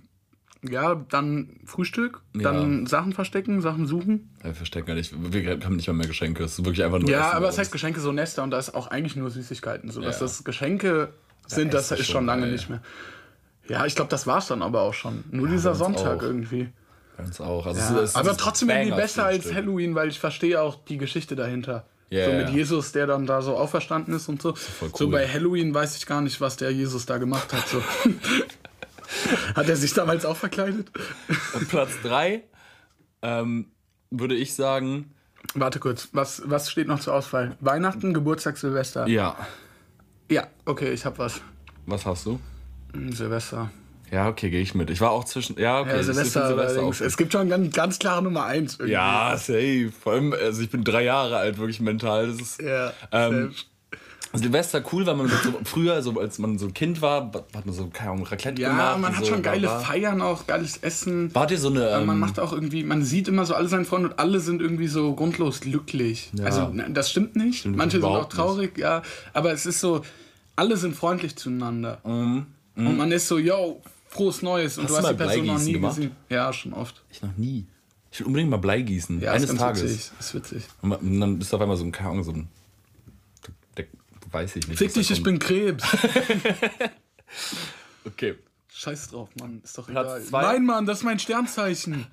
[0.70, 4.30] Ja, dann Frühstück, dann Sachen verstecken, Sachen suchen.
[4.42, 5.14] Wir verstecken gar nicht.
[5.34, 6.44] Wir haben nicht mal mehr Geschenke.
[6.44, 7.10] Es ist wirklich einfach nur.
[7.10, 7.72] Ja, Essen aber es heißt.
[7.72, 9.92] Geschenke so Nester und da ist auch eigentlich nur Süßigkeiten.
[9.92, 10.26] So, dass Ja.
[10.26, 11.14] das Geschenke
[11.48, 12.52] sind, das Essen ist schon lange geil.
[12.54, 12.82] nicht mehr.
[13.68, 15.24] Ja, ich glaube, das war's dann aber auch schon.
[15.32, 16.24] Nur dieser uns Sonntag auch.
[16.24, 16.70] irgendwie.
[17.18, 17.66] Uns auch.
[17.66, 19.56] Also Ja, es ist, aber es ist trotzdem irgendwie besser als Banger-Frühstück.
[19.56, 21.86] Halloween, weil ich verstehe auch die Geschichte dahinter.
[22.10, 22.56] Ja, so ja, mit ja.
[22.56, 24.54] Jesus, der dann da so auferstanden ist und so.
[24.56, 25.12] voll So cool.
[25.12, 27.68] bei Halloween weiß ich gar nicht, was der Jesus da gemacht hat.
[27.68, 27.82] So.
[29.56, 30.92] hat er sich damals auch verkleidet?
[31.54, 32.44] Und Platz 3
[33.22, 33.68] ähm,
[34.12, 35.12] würde ich sagen,
[35.56, 37.58] Warte kurz, was, was steht noch zur Auswahl?
[37.60, 39.08] Weihnachten, Geburtstag, Silvester.
[39.08, 39.36] ja.
[40.32, 41.42] Ja, okay, ich hab was.
[41.86, 42.40] Was hast du?
[42.94, 43.70] Hm, Silvester.
[44.10, 44.90] Ja, okay, gehe ich mit.
[44.90, 45.60] Ich war auch zwischen.
[45.60, 45.98] Ja, okay.
[45.98, 47.02] Ja, Silvester, allerdings.
[47.02, 48.76] auch Es gibt schon ganz, ganz klare Nummer eins.
[48.76, 48.94] irgendwie.
[48.94, 49.92] Ja, safe.
[49.92, 52.28] Vor allem, also ich bin drei Jahre alt, wirklich mental.
[52.28, 52.62] Das ist.
[52.62, 53.66] Ja, Ähm, safe.
[54.40, 57.74] Silvester cool, weil man so, früher, so als man so ein Kind war, hat man
[57.74, 59.00] so, keine Ahnung, Raclette ja gemacht.
[59.00, 59.80] man und hat so, schon geile bla, bla.
[59.86, 61.34] Feiern auch, geiles Essen.
[61.36, 61.88] Wart ihr so eine.
[61.90, 64.62] Ähm, man macht auch irgendwie, man sieht immer so alle seine Freunde und alle sind
[64.62, 66.32] irgendwie so grundlos glücklich.
[66.44, 67.60] Also na, das stimmt nicht.
[67.60, 68.38] Stimmt Manche sind auch überhaupt nicht.
[68.40, 69.02] traurig, ja.
[69.34, 70.02] Aber es ist so,
[70.56, 72.00] alle sind freundlich zueinander.
[72.04, 74.78] Und man ist so, yo, frohes Neues.
[74.78, 75.96] Und Mhm, Hast du hast die Person noch Bleigießen nie gemacht?
[75.96, 76.12] gesehen.
[76.30, 77.04] Ja, schon oft.
[77.12, 77.66] ich noch nie.
[78.12, 79.22] Ich will unbedingt mal Blei gießen.
[79.22, 79.84] Ja, eines ist Tages.
[79.84, 80.12] witzig.
[80.20, 80.64] Ist witzig.
[80.84, 82.48] Und man- und dann ist auf einmal so ein, keine Ahnung, so ein.
[84.34, 84.78] Weiß ich nicht.
[84.78, 85.84] Fick dich, ich bin Krebs.
[88.06, 88.36] Okay.
[88.68, 89.62] Scheiß drauf, Mann.
[89.64, 90.24] Ist doch Platz egal.
[90.24, 90.42] zwei.
[90.42, 92.06] Nein, Mann, das ist mein Sternzeichen.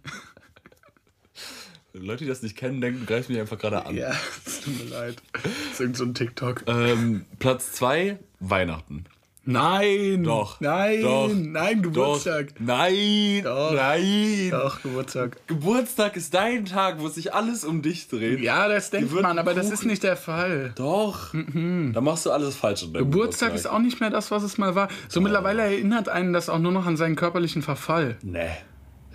[1.92, 3.96] Leute, die das nicht kennen, denken, greifen mich einfach gerade an.
[3.96, 4.12] Ja,
[4.46, 5.16] es tut mir leid.
[5.32, 6.62] Das ist irgend so ein TikTok.
[6.68, 9.04] Ähm, Platz 2, Weihnachten.
[9.44, 10.22] Nein.
[10.24, 10.60] Doch.
[10.60, 11.00] Nein.
[11.02, 11.30] Doch.
[11.34, 12.48] Nein, Geburtstag.
[12.56, 12.60] Doch.
[12.66, 13.40] Nein.
[13.42, 13.72] Doch.
[13.72, 14.48] Nein.
[14.50, 15.36] Doch, Geburtstag.
[15.46, 18.40] Geburtstag ist dein Tag, wo sich alles um dich dreht.
[18.40, 20.72] Ja, das denkt man, aber das Kuchen- ist nicht der Fall.
[20.76, 21.32] Doch.
[21.32, 22.86] Da machst du alles falsch.
[22.86, 22.92] Mhm.
[22.92, 24.88] Geburtstag ist auch nicht mehr das, was es mal war.
[25.08, 28.16] So mittlerweile erinnert einen das auch nur noch an seinen körperlichen Verfall.
[28.22, 28.50] Nee.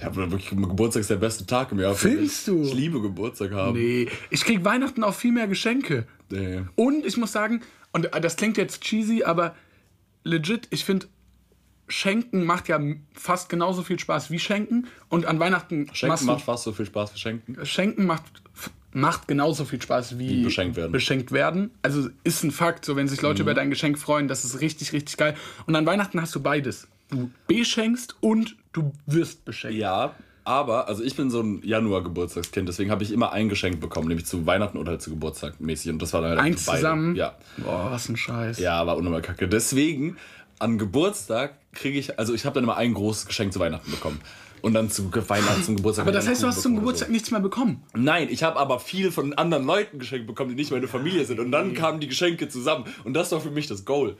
[0.03, 1.95] Habe wirklich Geburtstag ist der beste Tag im Jahr.
[1.95, 2.63] Findest du?
[2.63, 3.77] Ich liebe Geburtstag haben.
[3.79, 6.05] Nee, ich krieg Weihnachten auch viel mehr Geschenke.
[6.29, 6.63] Nee.
[6.75, 7.61] Und ich muss sagen,
[7.93, 9.55] und das klingt jetzt cheesy, aber
[10.25, 11.07] legit, ich finde,
[11.87, 12.79] Schenken macht ja
[13.13, 14.87] fast genauso viel Spaß wie Schenken.
[15.07, 17.65] Und an Weihnachten Schenken macht fast so viel Spaß wie Schenken.
[17.65, 18.23] Schenken macht,
[18.91, 20.89] macht genauso viel Spaß wie, Wie beschenkt werden.
[20.89, 20.93] Mhm.
[20.93, 21.71] beschenkt werden.
[21.83, 24.93] Also ist ein Fakt, so wenn sich Leute über dein Geschenk freuen, das ist richtig,
[24.93, 25.35] richtig geil.
[25.67, 26.87] Und an Weihnachten hast du beides.
[27.09, 29.77] Du beschenkst und du wirst beschenkt.
[29.77, 30.15] Ja,
[30.45, 34.27] aber, also ich bin so ein Januar-Geburtstagskind, deswegen habe ich immer ein Geschenk bekommen, nämlich
[34.27, 35.91] zu Weihnachten oder zu Geburtstag mäßig.
[35.91, 36.77] Und das war dann halt Eins beide.
[36.77, 37.15] zusammen?
[37.15, 37.35] Ja.
[37.57, 38.59] Boah, was ein Scheiß.
[38.59, 39.47] Ja, war unnormal kacke.
[39.47, 40.17] Deswegen,
[40.59, 44.21] an Geburtstag kriege ich, also ich habe dann immer ein großes Geschenk zu Weihnachten bekommen.
[44.61, 46.05] Und dann zu Weihnachten, zum Geburtstag.
[46.05, 47.83] Aber das heißt, du hast zum Geburtstag bekommen nichts mehr bekommen.
[47.93, 47.99] so.
[47.99, 51.39] Nein, ich habe aber viel von anderen Leuten geschenkt bekommen, die nicht meine Familie sind.
[51.39, 52.85] Und dann kamen die Geschenke zusammen.
[53.03, 54.15] Und das war für mich das Goal.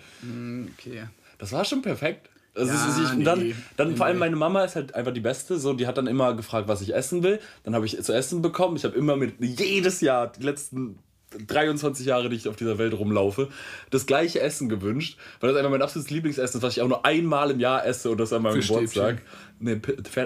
[0.78, 1.05] Okay.
[1.39, 2.30] Das war schon perfekt.
[2.56, 3.56] Also Ja, ich, und dann, nee.
[3.78, 5.60] dann vor allem meine Mama ist halt einfach die Beste.
[5.60, 7.39] So, die hat dann immer gefragt, was ich essen will.
[7.64, 8.78] Dann habe ich zu essen bekommen.
[8.78, 10.99] Ich habe immer mit jedes Jahr die letzten
[11.47, 13.49] 23 Jahre, die ich auf dieser Welt rumlaufe,
[13.91, 17.05] das gleiche Essen gewünscht, weil das einfach mein absolutes Lieblingsessen ist, was ich auch nur
[17.05, 18.59] einmal im Jahr esse und das an meinem.
[18.61, 19.21] Geburtstag.
[19.57, 19.79] Nee,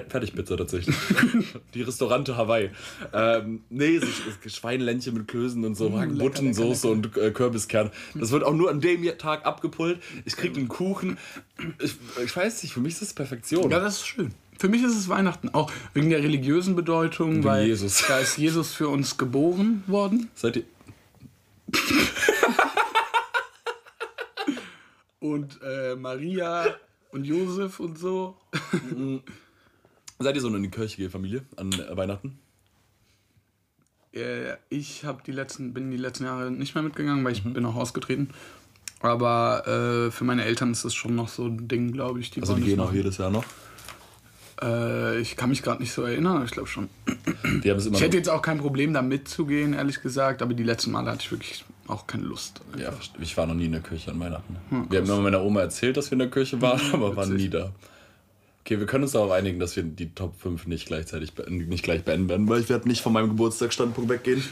[0.10, 0.96] Fertigpizza tatsächlich.
[1.76, 2.72] die Restaurante Hawaii.
[3.14, 7.92] Ähm, nee, so Sch- Schweineländchen mit Klößen und so, lecker, Buttensoße und äh, Kürbiskern.
[8.16, 10.00] Das wird auch nur an dem Tag abgepult.
[10.26, 11.18] Ich krieg einen Kuchen.
[11.80, 13.70] Ich, ich weiß nicht, für mich ist das Perfektion.
[13.70, 14.32] Ja, das ist schön.
[14.58, 18.04] Für mich ist es Weihnachten auch wegen der religiösen Bedeutung, weil Jesus.
[18.08, 20.64] da ist Jesus für uns geboren worden Seid ihr.
[25.20, 26.76] und äh, Maria
[27.12, 28.38] und Josef und so.
[30.20, 32.40] Seid ihr so eine gehende Familie an äh, Weihnachten?
[34.14, 37.66] Äh, ich habe die letzten, bin die letzten Jahre nicht mehr mitgegangen, weil ich bin
[37.66, 38.30] auch ausgetreten.
[39.02, 42.32] Aber äh, für meine Eltern ist das schon noch so ein Ding, glaube ich.
[42.32, 43.46] Die Also die gehen auch jedes Jahr noch.
[44.62, 46.90] Äh, ich kann mich gerade nicht so erinnern, aber ich glaube schon.
[47.62, 50.54] Wir haben es immer Ich hätte jetzt auch kein Problem, da mitzugehen, ehrlich gesagt, aber
[50.54, 52.62] die letzten Male hatte ich wirklich auch keine Lust.
[52.78, 54.56] Ja, ich war noch nie in der Kirche an Weihnachten.
[54.90, 57.50] wir haben immer meiner Oma erzählt, dass wir in der Kirche waren, aber waren nie
[57.50, 57.72] da.
[58.66, 62.04] Okay, wir können uns darauf einigen, dass wir die Top 5 nicht gleichzeitig nicht gleich
[62.04, 64.44] beenden werden, weil ich werde nicht von meinem Geburtstagsstandpunkt weggehen.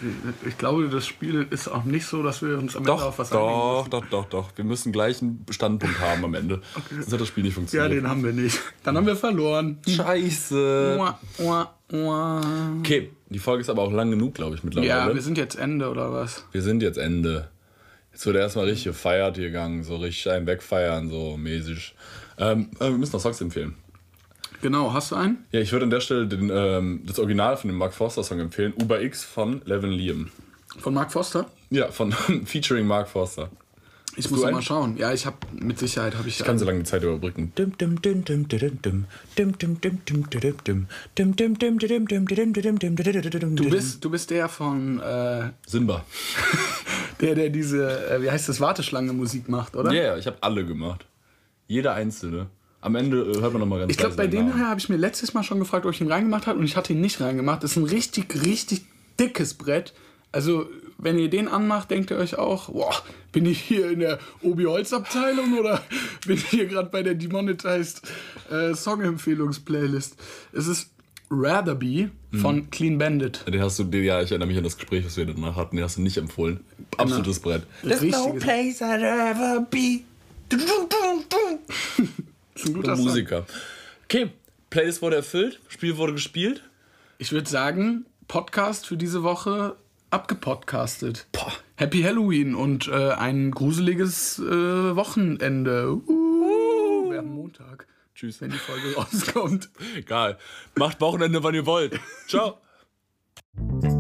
[0.48, 3.20] Ich glaube, das Spiel ist auch nicht so, dass wir uns am Ende Doch, auf
[3.20, 3.90] was einigen doch, müssen.
[3.92, 4.50] doch, doch, doch.
[4.56, 6.62] Wir müssen gleich einen Standpunkt haben am Ende.
[6.90, 7.92] Sonst hat das Spiel nicht Ja, funktioniert.
[7.92, 8.60] den haben wir nicht.
[8.84, 9.78] Dann haben wir verloren.
[9.88, 11.00] Scheiße.
[11.90, 14.90] Okay, die Folge ist aber auch lang genug, glaube ich, mittlerweile.
[14.90, 16.44] Ja, wir sind jetzt Ende oder was?
[16.52, 17.50] wir sind jetzt Ende.
[18.14, 21.94] Jetzt wird erstmal richtig gefeiert hier gegangen, so richtig einen wegfeiern, so mäßig.
[22.40, 23.76] Ähm, äh, wir müssen noch Songs empfehlen.
[24.62, 25.46] Genau, hast du einen?
[25.52, 28.40] Ja, ich würde an der Stelle den, ähm, das Original von dem Mark Forster Song
[28.40, 30.32] empfehlen, Uber X von Levin Liam.
[30.80, 31.50] Von Mark Foster?
[31.70, 32.12] Ja, von
[32.46, 33.50] featuring Mark Forster.
[34.16, 34.98] Ich muss noch mal schauen.
[34.98, 37.52] Ja, ich habe mit Sicherheit habe ich, Ich kann so lange die Zeit überbrücken.
[43.56, 46.04] Du bist, du bist der von äh, Simba.
[47.22, 49.94] der, der diese, äh, wie heißt das, Warteschlange Musik macht, oder?
[49.94, 51.06] Ja, yeah, ich habe alle gemacht.
[51.68, 52.48] Jeder einzelne.
[52.82, 54.58] Am Ende äh, hört man nochmal ganz Ich glaube, bei dem Namen.
[54.58, 56.76] her habe ich mir letztes Mal schon gefragt, ob ich ihn reingemacht habe und ich
[56.78, 57.64] hatte ihn nicht reingemacht.
[57.64, 58.82] Das ist ein richtig, richtig
[59.20, 59.94] dickes Brett.
[60.32, 60.68] Also,
[61.00, 62.94] wenn ihr den anmacht, denkt ihr euch auch, boah,
[63.32, 65.82] bin ich hier in der Obi-Holz-Abteilung oder
[66.26, 68.02] bin ich hier gerade bei der Demonetized
[68.52, 70.16] äh, Song-Empfehlungs-Playlist?
[70.54, 70.90] Es ist
[71.30, 72.10] Rather Be
[72.42, 73.44] von Clean Bandit.
[73.48, 75.76] Den hast du, den, ja, ich erinnere mich an das Gespräch, was wir danach hatten.
[75.76, 76.62] Den hast du nicht empfohlen.
[76.98, 77.64] Absolutes Brett.
[77.84, 80.02] Richtiges- place I'd ever be.
[82.66, 82.96] ein guter.
[82.96, 83.46] Musiker.
[84.06, 84.32] Okay,
[84.70, 86.64] Playlist wurde erfüllt, Spiel wurde gespielt.
[87.18, 89.76] Ich würde sagen, Podcast für diese Woche
[90.10, 91.28] abgepodcastet.
[91.76, 95.94] Happy Halloween und äh, ein gruseliges äh, Wochenende.
[95.94, 98.42] Uh, wir haben Montag, Tschüss.
[98.42, 99.70] wenn die Folge rauskommt.
[99.96, 100.38] Egal.
[100.76, 102.00] Macht Wochenende, wann ihr wollt.
[102.28, 102.58] Ciao.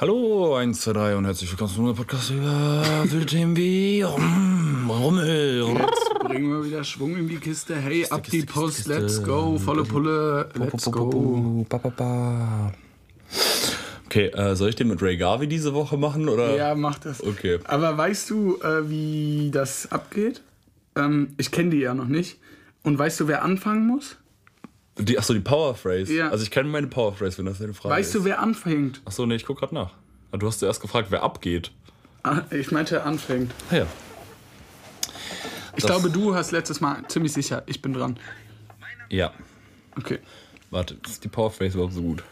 [0.00, 5.76] Hallo, 1, 2, 3 und herzlich willkommen zu einem Podcast über Themen wie Rum, Rummel,
[5.78, 7.76] Jetzt bringen wir wieder Schwung in die Kiste.
[7.76, 8.98] Hey, ab die Kiste, Kiste, Post, Kiste.
[8.98, 9.58] let's go.
[9.58, 11.66] Volle Pulle, let's go.
[14.06, 16.30] Okay, äh, soll ich den mit Ray Garvey diese Woche machen?
[16.30, 16.56] Oder?
[16.56, 17.22] Ja, mach das.
[17.22, 17.58] Okay.
[17.64, 20.40] Aber weißt du, äh, wie das abgeht?
[20.96, 22.38] Ähm, ich kenne die ja noch nicht.
[22.84, 24.16] Und weißt du, wer anfangen muss?
[25.00, 26.12] Die, achso, die Power Phrase.
[26.14, 26.28] Ja.
[26.30, 28.20] Also ich kenne meine Power Phrase, wenn das deine Frage Weißt ist.
[28.20, 29.00] du, wer anfängt?
[29.04, 29.92] Achso, nee, ich guck grad nach.
[30.32, 31.70] Ah, Du hast zuerst gefragt, wer abgeht.
[32.22, 33.52] Ah, Ich meinte, anfängt.
[33.70, 33.86] Ah, ja.
[35.76, 37.62] Ich Das- glaube, du hast letztes Mal ziemlich sicher.
[37.66, 38.18] Ich bin dran.
[39.08, 39.32] Ja.
[39.96, 40.18] Okay.
[40.70, 42.22] Warte, ist die Power Phrase überhaupt so gut?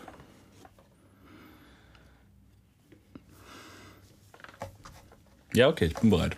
[5.54, 6.36] Ja, okay, ich bin bereit.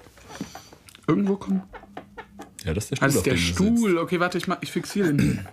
[1.07, 1.63] Irgendwo kommt.
[2.65, 3.37] Ja, das ist der Stuhl, Das ist der.
[3.37, 3.99] Stuhl.
[3.99, 5.47] Okay, warte, ich, mach, ich fixiere den.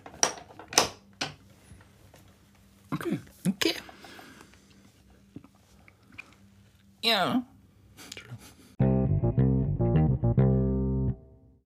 [7.07, 7.23] Okay.
[7.23, 7.47] Okay.
[7.47, 7.56] Ja.